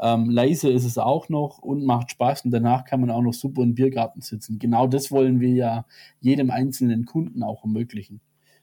Ähm, 0.00 0.30
leise 0.30 0.70
ist 0.70 0.84
es 0.84 0.96
auch 0.96 1.28
noch 1.28 1.58
und 1.58 1.84
macht 1.84 2.12
Spaß 2.12 2.44
und 2.44 2.52
danach 2.52 2.84
kann 2.84 3.00
man 3.00 3.10
auch 3.10 3.22
noch 3.22 3.32
super 3.32 3.62
im 3.62 3.74
Biergarten 3.74 4.20
sitzen. 4.20 4.60
Genau 4.60 4.86
das 4.86 5.10
wollen 5.10 5.40
wir 5.40 5.50
ja 5.50 5.86
jedem 6.20 6.50
einzelnen 6.50 7.04
Kunden 7.04 7.42
auch 7.42 7.64
ermöglichen. 7.64 8.20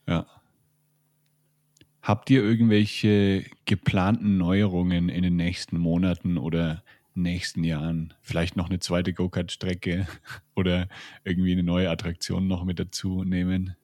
Ja. 0.07 0.25
Habt 2.05 2.29
ihr 2.29 2.43
irgendwelche 2.43 3.45
geplanten 3.65 4.37
Neuerungen 4.37 5.09
in 5.09 5.23
den 5.23 5.37
nächsten 5.37 5.79
Monaten 5.79 6.37
oder 6.37 6.83
nächsten 7.15 7.63
Jahren? 7.63 8.13
Vielleicht 8.21 8.55
noch 8.55 8.69
eine 8.69 8.77
zweite 8.77 9.11
Go-Kart-Strecke 9.11 10.05
oder 10.55 10.87
irgendwie 11.23 11.53
eine 11.53 11.63
neue 11.63 11.89
Attraktion 11.89 12.47
noch 12.47 12.63
mit 12.63 12.77
dazu 12.77 13.23
nehmen? 13.23 13.75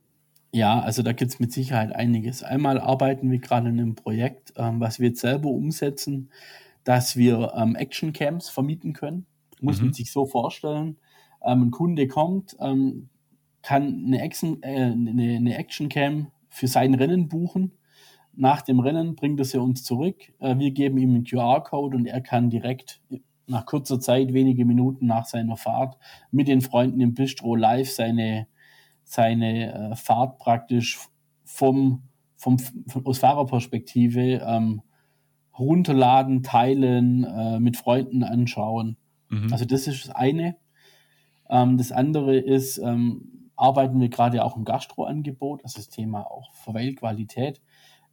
Ja, 0.52 0.82
also 0.82 1.02
da 1.02 1.14
gibt 1.14 1.32
es 1.32 1.40
mit 1.40 1.52
Sicherheit 1.52 1.96
einiges. 1.96 2.44
Einmal 2.44 2.80
arbeiten 2.80 3.32
wir 3.32 3.40
gerade 3.40 3.70
in 3.70 3.80
einem 3.80 3.96
Projekt, 3.96 4.54
ähm, 4.56 4.80
was 4.80 5.00
wir 5.00 5.08
jetzt 5.08 5.22
selber 5.22 5.50
umsetzen, 5.50 6.30
dass 6.84 7.18
wir 7.18 7.54
ähm, 7.56 7.76
Action-Camps 7.76 8.50
vermieten 8.50 8.94
können. 8.94 9.26
Muss 9.62 9.80
mhm. 9.80 9.86
man 9.86 9.94
sich 9.96 10.12
so 10.12 10.28
vorstellen. 10.28 10.98
Ähm, 11.44 11.64
ein 11.64 11.72
Kunde 11.72 12.08
kommt, 12.08 12.56
ähm, 12.60 13.10
kann 13.64 14.04
eine, 14.06 14.22
Action, 14.22 14.62
äh, 14.62 14.92
eine, 14.92 15.38
eine 15.38 15.58
Action-Cam 15.58 16.28
für 16.50 16.68
sein 16.68 16.94
Rennen 16.94 17.28
buchen 17.28 17.72
Nach 18.34 18.62
dem 18.62 18.80
Rennen 18.80 19.16
bringt 19.16 19.40
er 19.40 19.46
sie 19.46 19.60
uns 19.60 19.84
zurück. 19.84 20.16
Äh, 20.40 20.58
wir 20.58 20.72
geben 20.72 20.98
ihm 20.98 21.16
einen 21.16 21.24
QR-Code 21.24 21.98
und 21.98 22.06
er 22.06 22.22
kann 22.22 22.50
direkt 22.50 23.02
nach 23.48 23.66
kurzer 23.66 24.00
Zeit, 24.00 24.34
wenige 24.34 24.66
Minuten 24.66 25.06
nach 25.06 25.26
seiner 25.26 25.58
Fahrt, 25.58 25.98
mit 26.32 26.48
den 26.48 26.62
Freunden 26.62 27.02
im 27.02 27.14
Bistro 27.14 27.56
live 27.56 27.90
seine, 27.90 28.48
seine 29.04 29.92
äh, 29.92 29.96
Fahrt 29.96 30.40
praktisch 30.40 31.00
vom, 31.44 32.04
vom, 32.38 32.58
vom, 32.60 33.06
aus 33.06 33.20
Fahrerperspektive 33.20 34.42
ähm, 34.46 34.82
runterladen, 35.60 36.44
teilen, 36.44 37.24
äh, 37.26 37.60
mit 37.60 37.78
Freunden 37.78 38.24
anschauen. 38.24 38.98
Mhm. 39.30 39.52
Also 39.52 39.66
das 39.66 39.88
ist 39.88 40.08
das 40.08 40.16
eine. 40.16 40.56
Ähm, 41.50 41.78
das 41.78 41.92
andere 41.92 42.38
ist, 42.38 42.78
ähm, 42.78 43.50
arbeiten 43.56 44.00
wir 44.00 44.10
gerade 44.10 44.44
auch 44.44 44.58
im 44.58 44.66
Gastroangebot, 44.66 45.64
also 45.64 45.78
das 45.78 45.90
Thema 45.90 46.24
auch 46.24 46.54
Verweilqualität. 46.54 47.62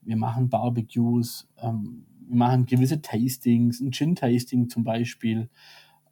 Wir 0.09 0.17
machen 0.17 0.49
Barbecues, 0.49 1.47
ähm, 1.61 2.07
wir 2.27 2.37
machen 2.37 2.65
gewisse 2.65 3.03
Tastings, 3.03 3.81
ein 3.81 3.93
Gin-Tasting 3.93 4.71
zum 4.71 4.83
Beispiel, 4.83 5.51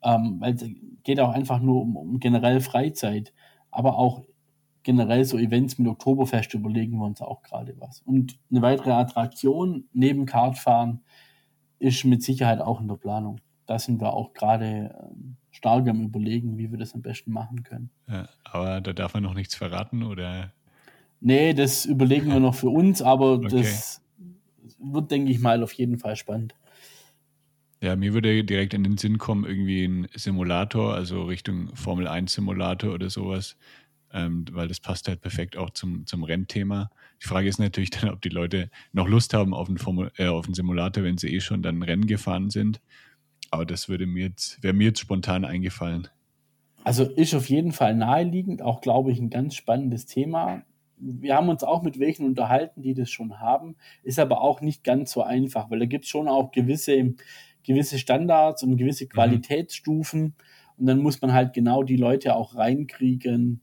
ähm, 0.02 0.36
weil 0.38 0.54
es 0.54 0.64
geht 1.02 1.18
auch 1.18 1.30
einfach 1.30 1.60
nur 1.60 1.80
um, 1.80 1.96
um 1.96 2.20
generell 2.20 2.60
Freizeit, 2.60 3.32
aber 3.70 3.96
auch 3.96 4.22
generell 4.82 5.24
so 5.24 5.38
Events 5.38 5.78
mit 5.78 5.88
Oktoberfest 5.88 6.52
überlegen 6.52 6.98
wir 6.98 7.06
uns 7.06 7.22
auch 7.22 7.42
gerade 7.42 7.74
was. 7.78 8.02
Und 8.02 8.38
eine 8.50 8.60
weitere 8.60 8.92
Attraktion 8.92 9.84
neben 9.94 10.26
Kartfahren 10.26 11.02
ist 11.78 12.04
mit 12.04 12.22
Sicherheit 12.22 12.60
auch 12.60 12.82
in 12.82 12.88
der 12.88 12.96
Planung. 12.96 13.40
Da 13.64 13.78
sind 13.78 14.00
wir 14.00 14.12
auch 14.12 14.34
gerade 14.34 14.94
ähm, 15.00 15.36
stark 15.50 15.88
am 15.88 16.02
Überlegen, 16.02 16.58
wie 16.58 16.70
wir 16.70 16.78
das 16.78 16.94
am 16.94 17.00
besten 17.00 17.32
machen 17.32 17.62
können. 17.62 17.90
Ja, 18.08 18.28
aber 18.44 18.82
da 18.82 18.92
darf 18.92 19.14
man 19.14 19.22
noch 19.22 19.34
nichts 19.34 19.54
verraten, 19.54 20.02
oder? 20.02 20.52
Nee, 21.20 21.54
das 21.54 21.86
überlegen 21.86 22.28
wir 22.28 22.40
noch 22.40 22.54
für 22.54 22.68
uns, 22.68 23.02
aber 23.02 23.34
okay. 23.34 23.48
das 23.60 24.00
wird, 24.78 25.10
denke 25.10 25.30
ich 25.30 25.40
mal, 25.40 25.62
auf 25.62 25.72
jeden 25.72 25.98
Fall 25.98 26.16
spannend. 26.16 26.54
Ja, 27.82 27.94
mir 27.94 28.14
würde 28.14 28.42
direkt 28.44 28.74
in 28.74 28.84
den 28.84 28.96
Sinn 28.96 29.18
kommen, 29.18 29.44
irgendwie 29.44 29.84
ein 29.84 30.08
Simulator, 30.14 30.94
also 30.94 31.24
Richtung 31.24 31.74
Formel 31.76 32.08
1 32.08 32.32
Simulator 32.32 32.94
oder 32.94 33.10
sowas, 33.10 33.56
ähm, 34.12 34.46
weil 34.50 34.66
das 34.68 34.80
passt 34.80 35.08
halt 35.08 35.20
perfekt 35.20 35.56
auch 35.56 35.70
zum, 35.70 36.06
zum 36.06 36.24
Rennthema. 36.24 36.90
Die 37.22 37.28
Frage 37.28 37.48
ist 37.48 37.58
natürlich 37.58 37.90
dann, 37.90 38.10
ob 38.10 38.22
die 38.22 38.30
Leute 38.30 38.70
noch 38.92 39.08
Lust 39.08 39.34
haben 39.34 39.52
auf 39.52 39.68
einen, 39.68 39.78
Formel, 39.78 40.10
äh, 40.16 40.26
auf 40.26 40.46
einen 40.46 40.54
Simulator, 40.54 41.04
wenn 41.04 41.18
sie 41.18 41.34
eh 41.34 41.40
schon 41.40 41.62
dann 41.62 41.82
Rennen 41.82 42.06
gefahren 42.06 42.50
sind. 42.50 42.80
Aber 43.50 43.66
das 43.66 43.88
würde 43.88 44.06
mir 44.06 44.26
jetzt, 44.26 44.62
wäre 44.62 44.74
mir 44.74 44.88
jetzt 44.88 45.00
spontan 45.00 45.44
eingefallen. 45.44 46.08
Also 46.82 47.04
ist 47.04 47.34
auf 47.34 47.48
jeden 47.48 47.72
Fall 47.72 47.94
naheliegend, 47.94 48.62
auch 48.62 48.80
glaube 48.80 49.12
ich 49.12 49.18
ein 49.18 49.30
ganz 49.30 49.54
spannendes 49.54 50.06
Thema. 50.06 50.62
Wir 50.98 51.36
haben 51.36 51.48
uns 51.48 51.62
auch 51.62 51.82
mit 51.82 51.98
welchen 51.98 52.24
unterhalten, 52.24 52.82
die 52.82 52.94
das 52.94 53.10
schon 53.10 53.40
haben, 53.40 53.76
ist 54.02 54.18
aber 54.18 54.40
auch 54.40 54.60
nicht 54.60 54.84
ganz 54.84 55.12
so 55.12 55.22
einfach, 55.22 55.70
weil 55.70 55.78
da 55.78 55.86
gibt 55.86 56.04
es 56.04 56.10
schon 56.10 56.28
auch 56.28 56.52
gewisse, 56.52 57.14
gewisse 57.64 57.98
Standards 57.98 58.62
und 58.62 58.76
gewisse 58.76 59.04
mhm. 59.04 59.08
Qualitätsstufen. 59.10 60.34
Und 60.78 60.86
dann 60.86 61.00
muss 61.00 61.20
man 61.20 61.32
halt 61.32 61.52
genau 61.52 61.82
die 61.82 61.96
Leute 61.96 62.34
auch 62.34 62.54
reinkriegen, 62.54 63.60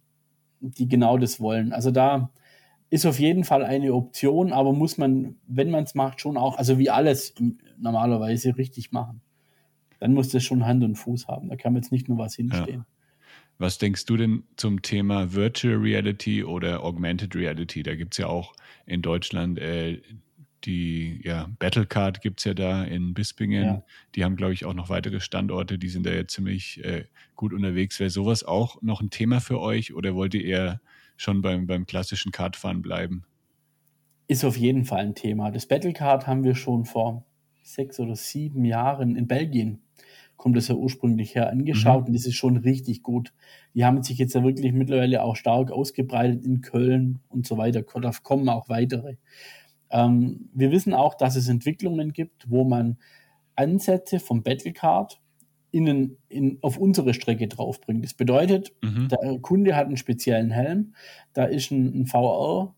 die 0.60 0.88
genau 0.88 1.18
das 1.18 1.40
wollen. 1.40 1.74
Also 1.74 1.92
da 1.92 2.32
ist 2.90 3.06
auf 3.06 3.20
jeden 3.20 3.44
Fall 3.44 3.64
eine 3.64 3.94
Option, 3.94 4.54
aber 4.54 4.72
muss 4.72 4.98
man, 5.00 5.38
wenn 5.48 5.72
man 5.72 5.84
es 5.84 5.96
macht, 5.96 6.22
schon 6.22 6.38
auch, 6.38 6.58
also 6.58 6.78
wie 6.78 6.92
alles 6.92 7.34
normalerweise 7.78 8.56
richtig 8.58 8.92
machen. 8.92 9.22
Dann 10.00 10.14
muss 10.14 10.30
das 10.30 10.44
schon 10.44 10.66
Hand 10.66 10.84
und 10.84 10.96
Fuß 10.96 11.28
haben. 11.28 11.50
Da 11.50 11.56
kann 11.56 11.74
man 11.74 11.82
jetzt 11.82 11.92
nicht 11.92 12.08
nur 12.08 12.18
was 12.18 12.36
hinstehen. 12.36 12.82
Ja. 12.82 12.86
Was 13.58 13.78
denkst 13.78 14.06
du 14.06 14.18
denn 14.18 14.44
zum 14.58 14.82
Thema 14.82 15.34
Virtual 15.34 15.76
Reality 15.76 16.44
oder 16.44 16.84
Augmented 16.84 17.36
Reality? 17.36 17.84
Da 17.84 17.96
gibt 17.96 18.14
es 18.14 18.18
ja 18.18 18.28
auch 18.28 18.54
in 18.86 19.02
Deutschland 19.02 19.60
äh, 19.60 20.02
die 20.66 21.20
ja, 21.24 21.50
Battlecard 21.60 22.22
gibt 22.22 22.40
es 22.40 22.46
ja 22.46 22.54
da 22.54 22.84
in 22.84 23.14
Bispingen. 23.14 23.64
Ja. 23.64 23.84
Die 24.16 24.24
haben, 24.24 24.36
glaube 24.36 24.54
ich, 24.54 24.66
auch 24.66 24.74
noch 24.74 24.90
weitere 24.90 25.20
Standorte. 25.20 25.78
Die 25.78 25.90
sind 25.90 26.06
da 26.06 26.12
jetzt 26.12 26.34
ziemlich 26.34 26.84
äh, 26.84 27.06
gut 27.36 27.54
unterwegs. 27.54 28.00
Wäre 28.00 28.10
sowas 28.10 28.44
auch 28.44 28.82
noch 28.82 29.02
ein 29.02 29.10
Thema 29.10 29.42
für 29.42 29.60
euch 29.60 29.94
oder 29.94 30.16
wollt 30.16 30.34
ihr 30.34 30.46
eher 30.46 30.82
schon 31.18 31.42
beim, 31.42 31.68
beim 31.68 31.86
klassischen 31.86 32.32
Kartfahren 32.32 32.82
bleiben? 32.82 33.26
Ist 34.28 34.46
auf 34.46 34.58
jeden 34.58 34.86
Fall 34.86 35.00
ein 35.00 35.16
Thema. 35.16 35.52
Das 35.52 35.68
Battlecard 35.68 36.28
haben 36.28 36.44
wir 36.44 36.56
schon 36.56 36.86
vor 36.86 37.26
sechs 37.62 38.00
oder 38.00 38.16
sieben 38.16 38.66
Jahren 38.66 39.16
in 39.16 39.28
Belgien, 39.28 39.82
kommt 40.38 40.58
das 40.58 40.68
ja 40.68 40.76
ursprünglich 40.76 41.36
her, 41.36 41.50
angeschaut 41.50 42.02
mhm. 42.02 42.08
und 42.08 42.14
das 42.14 42.26
ist 42.26 42.36
schon 42.36 42.58
richtig 42.58 43.04
gut. 43.04 43.34
Die 43.74 43.86
haben 43.86 44.04
sich 44.04 44.18
jetzt 44.18 44.36
ja 44.36 44.44
wirklich 44.44 44.74
mittlerweile 44.74 45.24
auch 45.24 45.36
stark 45.36 45.72
ausgebreitet 45.72 46.44
in 46.46 46.62
Köln 46.62 47.20
und 47.30 47.48
so 47.48 47.58
weiter. 47.58 47.82
Da 47.82 48.12
kommen 48.22 48.50
auch 48.50 48.70
weitere. 48.70 49.16
Ähm, 49.90 50.50
wir 50.54 50.72
wissen 50.72 50.94
auch, 50.94 51.16
dass 51.16 51.36
es 51.36 51.48
Entwicklungen 51.48 52.14
gibt, 52.14 52.50
wo 52.50 52.64
man 52.64 52.98
Ansätze 53.56 54.20
vom 54.20 54.44
Battlecard 54.44 55.22
in, 55.72 56.18
in, 56.30 56.60
auf 56.62 56.78
unsere 56.78 57.14
Strecke 57.14 57.48
draufbringt. 57.48 58.04
Das 58.04 58.14
bedeutet, 58.14 58.74
mhm. 58.82 59.08
der 59.10 59.40
Kunde 59.40 59.76
hat 59.76 59.88
einen 59.88 59.98
speziellen 59.98 60.52
Helm, 60.52 60.94
da 61.34 61.46
ist 61.46 61.72
ein, 61.72 62.02
ein 62.02 62.06
VR 62.06 62.76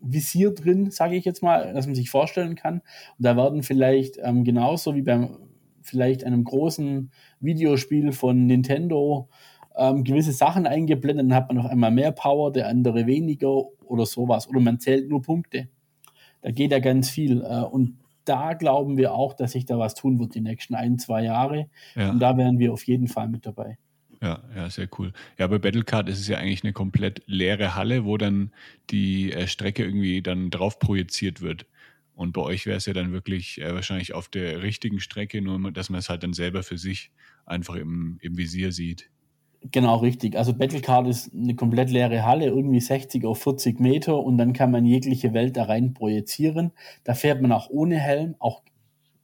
Visier 0.00 0.52
drin, 0.52 0.90
sage 0.90 1.16
ich 1.16 1.24
jetzt 1.24 1.42
mal, 1.42 1.72
dass 1.72 1.86
man 1.86 1.94
sich 1.94 2.10
vorstellen 2.10 2.54
kann. 2.54 2.76
Und 3.18 3.24
da 3.24 3.36
werden 3.36 3.62
vielleicht 3.62 4.18
ähm, 4.22 4.44
genauso 4.44 4.94
wie 4.94 5.02
beim 5.02 5.36
vielleicht 5.86 6.24
einem 6.24 6.44
großen 6.44 7.10
Videospiel 7.40 8.12
von 8.12 8.46
Nintendo 8.46 9.28
ähm, 9.76 10.04
gewisse 10.04 10.32
Sachen 10.32 10.66
eingeblendet, 10.66 11.26
dann 11.26 11.34
hat 11.34 11.48
man 11.48 11.58
auf 11.58 11.70
einmal 11.70 11.90
mehr 11.90 12.12
Power, 12.12 12.52
der 12.52 12.68
andere 12.68 13.06
weniger 13.06 13.64
oder 13.84 14.06
sowas. 14.06 14.48
Oder 14.48 14.60
man 14.60 14.80
zählt 14.80 15.08
nur 15.08 15.22
Punkte. 15.22 15.68
Da 16.42 16.50
geht 16.50 16.72
ja 16.72 16.78
ganz 16.78 17.10
viel. 17.10 17.42
Äh, 17.42 17.62
und 17.62 17.98
da 18.24 18.54
glauben 18.54 18.96
wir 18.96 19.14
auch, 19.14 19.34
dass 19.34 19.52
sich 19.52 19.66
da 19.66 19.78
was 19.78 19.94
tun 19.94 20.18
wird 20.18 20.34
die 20.34 20.40
nächsten 20.40 20.74
ein, 20.74 20.98
zwei 20.98 21.22
Jahre. 21.22 21.68
Ja. 21.94 22.10
Und 22.10 22.20
da 22.20 22.36
wären 22.36 22.58
wir 22.58 22.72
auf 22.72 22.86
jeden 22.86 23.08
Fall 23.08 23.28
mit 23.28 23.46
dabei. 23.46 23.78
Ja, 24.22 24.42
ja, 24.54 24.70
sehr 24.70 24.88
cool. 24.98 25.12
Ja, 25.38 25.46
bei 25.46 25.58
Battlecard 25.58 26.08
ist 26.08 26.20
es 26.20 26.28
ja 26.28 26.38
eigentlich 26.38 26.64
eine 26.64 26.72
komplett 26.72 27.22
leere 27.26 27.74
Halle, 27.74 28.04
wo 28.04 28.16
dann 28.16 28.50
die 28.90 29.32
äh, 29.32 29.46
Strecke 29.46 29.84
irgendwie 29.84 30.22
dann 30.22 30.50
drauf 30.50 30.78
projiziert 30.78 31.42
wird. 31.42 31.66
Und 32.16 32.32
bei 32.32 32.40
euch 32.40 32.64
wäre 32.66 32.78
es 32.78 32.86
ja 32.86 32.94
dann 32.94 33.12
wirklich 33.12 33.60
äh, 33.60 33.74
wahrscheinlich 33.74 34.14
auf 34.14 34.28
der 34.28 34.62
richtigen 34.62 35.00
Strecke, 35.00 35.42
nur 35.42 35.70
dass 35.70 35.90
man 35.90 36.00
es 36.00 36.08
halt 36.08 36.22
dann 36.22 36.32
selber 36.32 36.62
für 36.62 36.78
sich 36.78 37.12
einfach 37.44 37.76
im, 37.76 38.18
im 38.22 38.36
Visier 38.36 38.72
sieht. 38.72 39.10
Genau, 39.70 39.96
richtig. 39.96 40.36
Also 40.36 40.54
Battlecard 40.54 41.08
ist 41.08 41.32
eine 41.34 41.54
komplett 41.54 41.90
leere 41.90 42.24
Halle, 42.24 42.46
irgendwie 42.46 42.80
60 42.80 43.24
auf 43.24 43.42
40 43.42 43.80
Meter 43.80 44.18
und 44.18 44.38
dann 44.38 44.52
kann 44.54 44.70
man 44.70 44.86
jegliche 44.86 45.34
Welt 45.34 45.56
da 45.56 45.64
rein 45.64 45.92
projizieren. 45.92 46.72
Da 47.04 47.14
fährt 47.14 47.42
man 47.42 47.52
auch 47.52 47.68
ohne 47.68 47.96
Helm. 47.96 48.34
Auch 48.38 48.62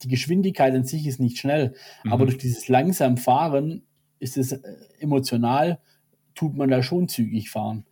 die 0.03 0.09
Geschwindigkeit 0.09 0.75
an 0.75 0.85
sich 0.85 1.07
ist 1.07 1.21
nicht 1.21 1.39
schnell, 1.39 1.75
mhm. 2.05 2.13
aber 2.13 2.27
durch 2.27 2.39
dieses 2.39 2.69
langsam 2.69 3.17
Fahren 3.17 3.83
ist 4.19 4.37
es 4.37 4.53
äh, 4.53 4.61
emotional, 5.01 5.81
tut 6.35 6.57
man 6.57 6.71
da 6.71 6.83
schon 6.83 7.09
zügig 7.09 7.51
fahren. 7.51 7.85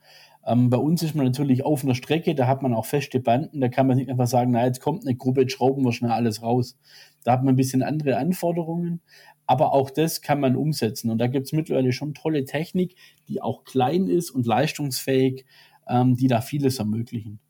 Ähm, 0.46 0.70
bei 0.70 0.78
uns 0.78 1.02
ist 1.02 1.14
man 1.14 1.26
natürlich 1.26 1.64
auf 1.64 1.84
einer 1.84 1.94
Strecke, 1.94 2.34
da 2.34 2.46
hat 2.46 2.62
man 2.62 2.74
auch 2.74 2.86
feste 2.86 3.20
Banden, 3.20 3.60
da 3.60 3.68
kann 3.68 3.86
man 3.86 3.96
nicht 3.96 4.10
einfach 4.10 4.26
sagen, 4.26 4.52
na, 4.52 4.64
jetzt 4.64 4.80
kommt 4.80 5.06
eine 5.06 5.16
Gruppe, 5.16 5.42
jetzt 5.42 5.52
schrauben 5.52 5.84
wir 5.84 5.92
schnell 5.92 6.10
alles 6.10 6.42
raus. 6.42 6.78
Da 7.24 7.32
hat 7.32 7.44
man 7.44 7.54
ein 7.54 7.56
bisschen 7.56 7.82
andere 7.82 8.16
Anforderungen, 8.16 9.02
aber 9.46 9.72
auch 9.72 9.90
das 9.90 10.22
kann 10.22 10.40
man 10.40 10.56
umsetzen. 10.56 11.10
Und 11.10 11.18
da 11.18 11.26
gibt 11.26 11.46
es 11.46 11.52
mittlerweile 11.52 11.92
schon 11.92 12.14
tolle 12.14 12.44
Technik, 12.44 12.94
die 13.28 13.42
auch 13.42 13.64
klein 13.64 14.06
ist 14.06 14.30
und 14.30 14.46
leistungsfähig, 14.46 15.44
ähm, 15.88 16.16
die 16.16 16.28
da 16.28 16.40
vieles 16.40 16.78
ermöglichen. 16.78 17.40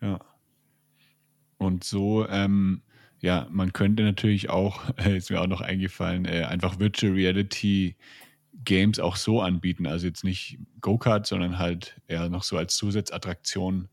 Ja. 0.00 0.18
Und 1.58 1.84
so, 1.84 2.26
ähm, 2.28 2.82
ja, 3.20 3.46
man 3.50 3.72
könnte 3.72 4.02
natürlich 4.02 4.50
auch, 4.50 4.90
ist 5.06 5.30
mir 5.30 5.40
auch 5.40 5.46
noch 5.46 5.60
eingefallen, 5.60 6.24
äh, 6.24 6.42
einfach 6.42 6.80
Virtual 6.80 7.12
Reality 7.12 7.96
Games 8.64 9.00
auch 9.00 9.16
so 9.16 9.40
anbieten. 9.40 9.86
Also 9.86 10.06
jetzt 10.06 10.24
nicht 10.24 10.58
Go-Kart, 10.80 11.26
sondern 11.26 11.58
halt 11.58 12.00
eher 12.06 12.28
noch 12.28 12.42
so 12.42 12.56
als 12.56 12.76
Zusatzattraktion 12.76 13.88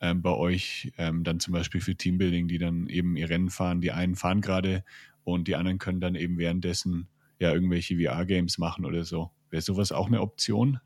ähm, 0.00 0.22
bei 0.22 0.30
euch, 0.30 0.92
ähm, 0.98 1.24
dann 1.24 1.40
zum 1.40 1.52
Beispiel 1.52 1.80
für 1.80 1.94
Teambuilding, 1.94 2.48
die 2.48 2.58
dann 2.58 2.88
eben 2.88 3.16
ihr 3.16 3.28
Rennen 3.28 3.50
fahren. 3.50 3.80
Die 3.80 3.92
einen 3.92 4.16
fahren 4.16 4.40
gerade 4.40 4.84
und 5.24 5.48
die 5.48 5.56
anderen 5.56 5.78
können 5.78 6.00
dann 6.00 6.14
eben 6.14 6.38
währenddessen 6.38 7.08
ja 7.38 7.52
irgendwelche 7.52 7.96
VR-Games 7.96 8.58
machen 8.58 8.84
oder 8.84 9.04
so. 9.04 9.30
Wäre 9.50 9.62
sowas 9.62 9.92
auch 9.92 10.06
eine 10.06 10.20
Option? 10.20 10.80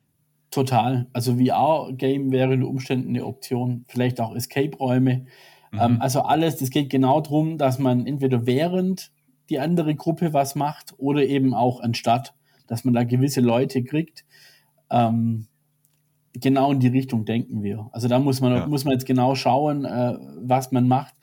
Total. 0.50 1.06
Also 1.12 1.36
VR-Game 1.38 2.30
wäre 2.30 2.52
unter 2.52 2.68
Umständen 2.68 3.10
eine 3.10 3.24
Option. 3.24 3.84
Vielleicht 3.88 4.20
auch 4.20 4.34
Escape-Räume. 4.34 5.26
Mhm. 5.72 5.78
Ähm, 5.80 5.96
also 6.00 6.22
alles, 6.22 6.56
das 6.56 6.70
geht 6.70 6.90
genau 6.90 7.20
darum, 7.20 7.56
dass 7.56 7.78
man 7.78 8.06
entweder 8.06 8.46
während 8.46 9.12
die 9.48 9.58
andere 9.58 9.94
Gruppe 9.94 10.32
was 10.32 10.54
macht 10.54 10.94
oder 10.98 11.24
eben 11.24 11.54
auch 11.54 11.80
anstatt, 11.80 12.34
dass 12.72 12.84
man 12.84 12.94
da 12.94 13.04
gewisse 13.04 13.42
Leute 13.42 13.84
kriegt. 13.84 14.24
Ähm, 14.90 15.46
genau 16.32 16.72
in 16.72 16.80
die 16.80 16.88
Richtung 16.88 17.26
denken 17.26 17.62
wir. 17.62 17.90
Also 17.92 18.08
da 18.08 18.18
muss 18.18 18.40
man, 18.40 18.54
ja. 18.54 18.66
muss 18.66 18.84
man 18.84 18.94
jetzt 18.94 19.04
genau 19.04 19.34
schauen, 19.34 19.84
äh, 19.84 20.16
was 20.40 20.72
man 20.72 20.88
macht 20.88 21.14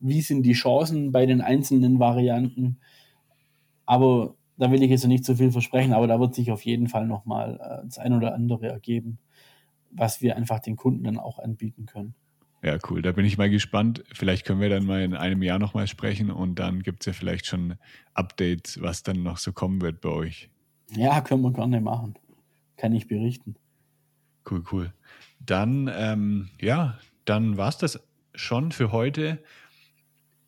wie 0.00 0.20
sind 0.20 0.42
die 0.42 0.52
Chancen 0.52 1.12
bei 1.12 1.26
den 1.26 1.40
einzelnen 1.40 1.98
Varianten. 1.98 2.78
Aber 3.86 4.36
da 4.56 4.70
will 4.70 4.82
ich 4.82 4.90
jetzt 4.90 5.06
nicht 5.06 5.24
zu 5.24 5.36
viel 5.36 5.50
versprechen, 5.50 5.92
aber 5.92 6.06
da 6.06 6.20
wird 6.20 6.34
sich 6.34 6.50
auf 6.50 6.62
jeden 6.62 6.88
Fall 6.88 7.06
nochmal 7.06 7.58
äh, 7.60 7.86
das 7.86 7.98
ein 7.98 8.12
oder 8.12 8.34
andere 8.34 8.68
ergeben, 8.68 9.18
was 9.90 10.20
wir 10.20 10.36
einfach 10.36 10.60
den 10.60 10.76
Kunden 10.76 11.04
dann 11.04 11.18
auch 11.18 11.38
anbieten 11.38 11.86
können. 11.86 12.14
Ja, 12.62 12.76
cool. 12.90 13.02
Da 13.02 13.12
bin 13.12 13.24
ich 13.24 13.38
mal 13.38 13.50
gespannt. 13.50 14.02
Vielleicht 14.12 14.44
können 14.44 14.60
wir 14.60 14.68
dann 14.68 14.84
mal 14.84 15.02
in 15.02 15.14
einem 15.14 15.42
Jahr 15.42 15.60
nochmal 15.60 15.86
sprechen 15.86 16.30
und 16.30 16.58
dann 16.58 16.82
gibt 16.82 17.02
es 17.02 17.06
ja 17.06 17.12
vielleicht 17.12 17.46
schon 17.46 17.76
Updates, 18.14 18.82
was 18.82 19.04
dann 19.04 19.22
noch 19.22 19.38
so 19.38 19.52
kommen 19.52 19.80
wird 19.80 20.00
bei 20.00 20.08
euch. 20.08 20.50
Ja, 20.90 21.20
können 21.20 21.42
wir 21.42 21.52
gerne 21.52 21.80
machen. 21.80 22.14
Kann 22.76 22.92
ich 22.92 23.08
berichten. 23.08 23.56
Cool, 24.48 24.62
cool. 24.72 24.92
Dann, 25.44 25.90
ähm, 25.92 26.48
ja, 26.60 26.98
dann 27.24 27.56
war 27.56 27.68
es 27.68 27.78
das 27.78 28.00
schon 28.34 28.72
für 28.72 28.92
heute. 28.92 29.38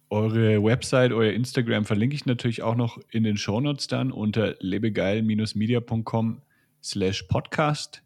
Eure 0.08 0.62
Website, 0.62 1.12
euer 1.12 1.32
Instagram 1.32 1.84
verlinke 1.84 2.16
ich 2.16 2.26
natürlich 2.26 2.62
auch 2.62 2.74
noch 2.74 2.98
in 3.10 3.22
den 3.22 3.36
Shownotes 3.36 3.86
dann 3.86 4.10
unter 4.10 4.56
lebegeil-media.com 4.60 6.42
slash 6.82 7.22
podcast. 7.24 8.02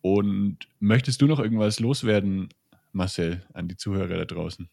Und 0.00 0.58
möchtest 0.80 1.22
du 1.22 1.26
noch 1.26 1.38
irgendwas 1.38 1.78
loswerden, 1.78 2.48
Marcel, 2.92 3.44
an 3.52 3.68
die 3.68 3.76
Zuhörer 3.76 4.16
da 4.16 4.24
draußen? 4.24 4.68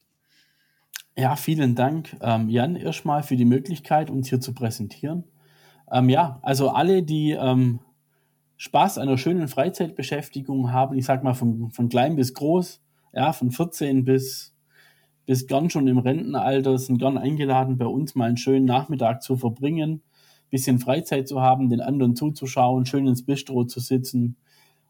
Ja, 1.16 1.36
vielen 1.36 1.76
Dank, 1.76 2.16
ähm, 2.22 2.50
Jan, 2.50 2.76
erstmal 2.76 3.24
für 3.24 3.36
die 3.36 3.46
Möglichkeit, 3.46 4.10
uns 4.10 4.30
hier 4.30 4.40
zu 4.40 4.54
präsentieren. 4.54 5.26
Ähm, 5.92 6.10
ja, 6.10 6.40
also 6.42 6.70
alle, 6.70 7.04
die 7.04 7.32
ähm, 7.32 7.80
Spaß 8.58 8.98
an 8.98 9.08
einer 9.08 9.18
schönen 9.18 9.48
Freizeitbeschäftigung 9.48 10.72
haben, 10.72 10.98
ich 10.98 11.06
sag 11.06 11.24
mal 11.24 11.34
von, 11.34 11.72
von 11.72 11.90
klein 11.90 12.16
bis 12.16 12.34
groß, 12.34 12.82
ja, 13.14 13.34
von 13.34 13.52
14 13.52 14.04
bis, 14.04 14.54
bis 15.26 15.48
gern 15.48 15.70
schon 15.70 15.88
im 15.88 15.98
Rentenalter, 15.98 16.78
sind 16.78 16.98
gern 16.98 17.18
eingeladen, 17.18 17.78
bei 17.78 17.88
uns 17.88 18.16
mal 18.16 18.26
einen 18.26 18.38
schönen 18.38 18.66
Nachmittag 18.66 19.24
zu 19.24 19.38
verbringen, 19.38 20.02
bisschen 20.50 20.80
Freizeit 20.80 21.28
zu 21.28 21.42
haben, 21.42 21.70
den 21.70 21.82
anderen 21.82 22.16
zuzuschauen, 22.16 22.86
schön 22.86 23.08
ins 23.08 23.26
Bistro 23.26 23.66
zu 23.66 23.80
sitzen 23.80 24.36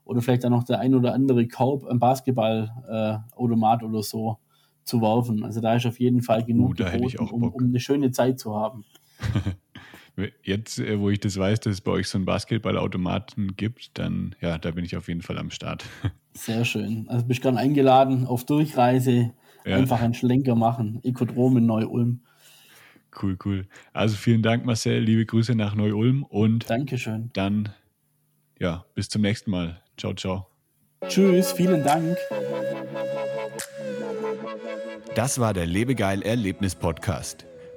oder 0.03 0.21
vielleicht 0.21 0.43
dann 0.43 0.51
noch 0.51 0.63
der 0.63 0.79
ein 0.79 0.95
oder 0.95 1.13
andere 1.13 1.47
Korb 1.47 1.85
am 1.85 1.99
Basketballautomat 1.99 3.81
äh, 3.81 3.85
oder 3.85 4.01
so 4.01 4.39
zu 4.83 5.01
werfen. 5.01 5.43
Also 5.43 5.61
da 5.61 5.75
ist 5.75 5.85
auf 5.85 5.99
jeden 5.99 6.23
Fall 6.23 6.43
genug 6.43 6.71
uh, 6.71 6.73
geboten, 6.73 7.29
um, 7.29 7.43
um 7.43 7.65
eine 7.65 7.79
schöne 7.79 8.09
Zeit 8.09 8.39
zu 8.39 8.55
haben. 8.55 8.85
Jetzt, 10.43 10.79
äh, 10.79 10.99
wo 10.99 11.09
ich 11.09 11.19
das 11.19 11.37
weiß, 11.37 11.61
dass 11.61 11.73
es 11.73 11.81
bei 11.81 11.91
euch 11.91 12.07
so 12.07 12.17
einen 12.17 12.25
Basketballautomaten 12.25 13.55
gibt, 13.55 13.97
dann 13.97 14.35
ja, 14.41 14.57
da 14.57 14.71
bin 14.71 14.83
ich 14.83 14.97
auf 14.97 15.07
jeden 15.07 15.21
Fall 15.21 15.37
am 15.37 15.49
Start. 15.49 15.85
Sehr 16.33 16.65
schön. 16.65 17.05
Also 17.09 17.25
bist 17.25 17.41
gern 17.41 17.57
eingeladen 17.57 18.25
auf 18.25 18.45
Durchreise, 18.45 19.31
ja. 19.65 19.77
einfach 19.77 20.01
einen 20.01 20.13
Schlenker 20.13 20.55
machen. 20.55 20.99
Ekodrom 21.03 21.57
in 21.57 21.65
Neu-Ulm. 21.65 22.21
Cool, 23.21 23.37
cool. 23.43 23.67
Also 23.91 24.15
vielen 24.15 24.43
Dank, 24.43 24.65
Marcel. 24.65 24.99
Liebe 24.99 25.25
Grüße 25.25 25.55
nach 25.55 25.75
Neu-Ulm 25.75 26.23
und 26.23 26.69
Dankeschön. 26.69 27.31
Dann 27.33 27.69
ja, 28.59 28.85
bis 28.93 29.09
zum 29.09 29.21
nächsten 29.21 29.51
Mal. 29.51 29.81
Ciao, 29.97 30.13
ciao. 30.13 30.47
Tschüss, 31.07 31.53
vielen 31.53 31.83
Dank. 31.83 32.17
Das 35.15 35.39
war 35.39 35.53
der 35.53 35.65
Lebegeil 35.65 36.21
Erlebnis 36.21 36.75
Podcast. 36.75 37.48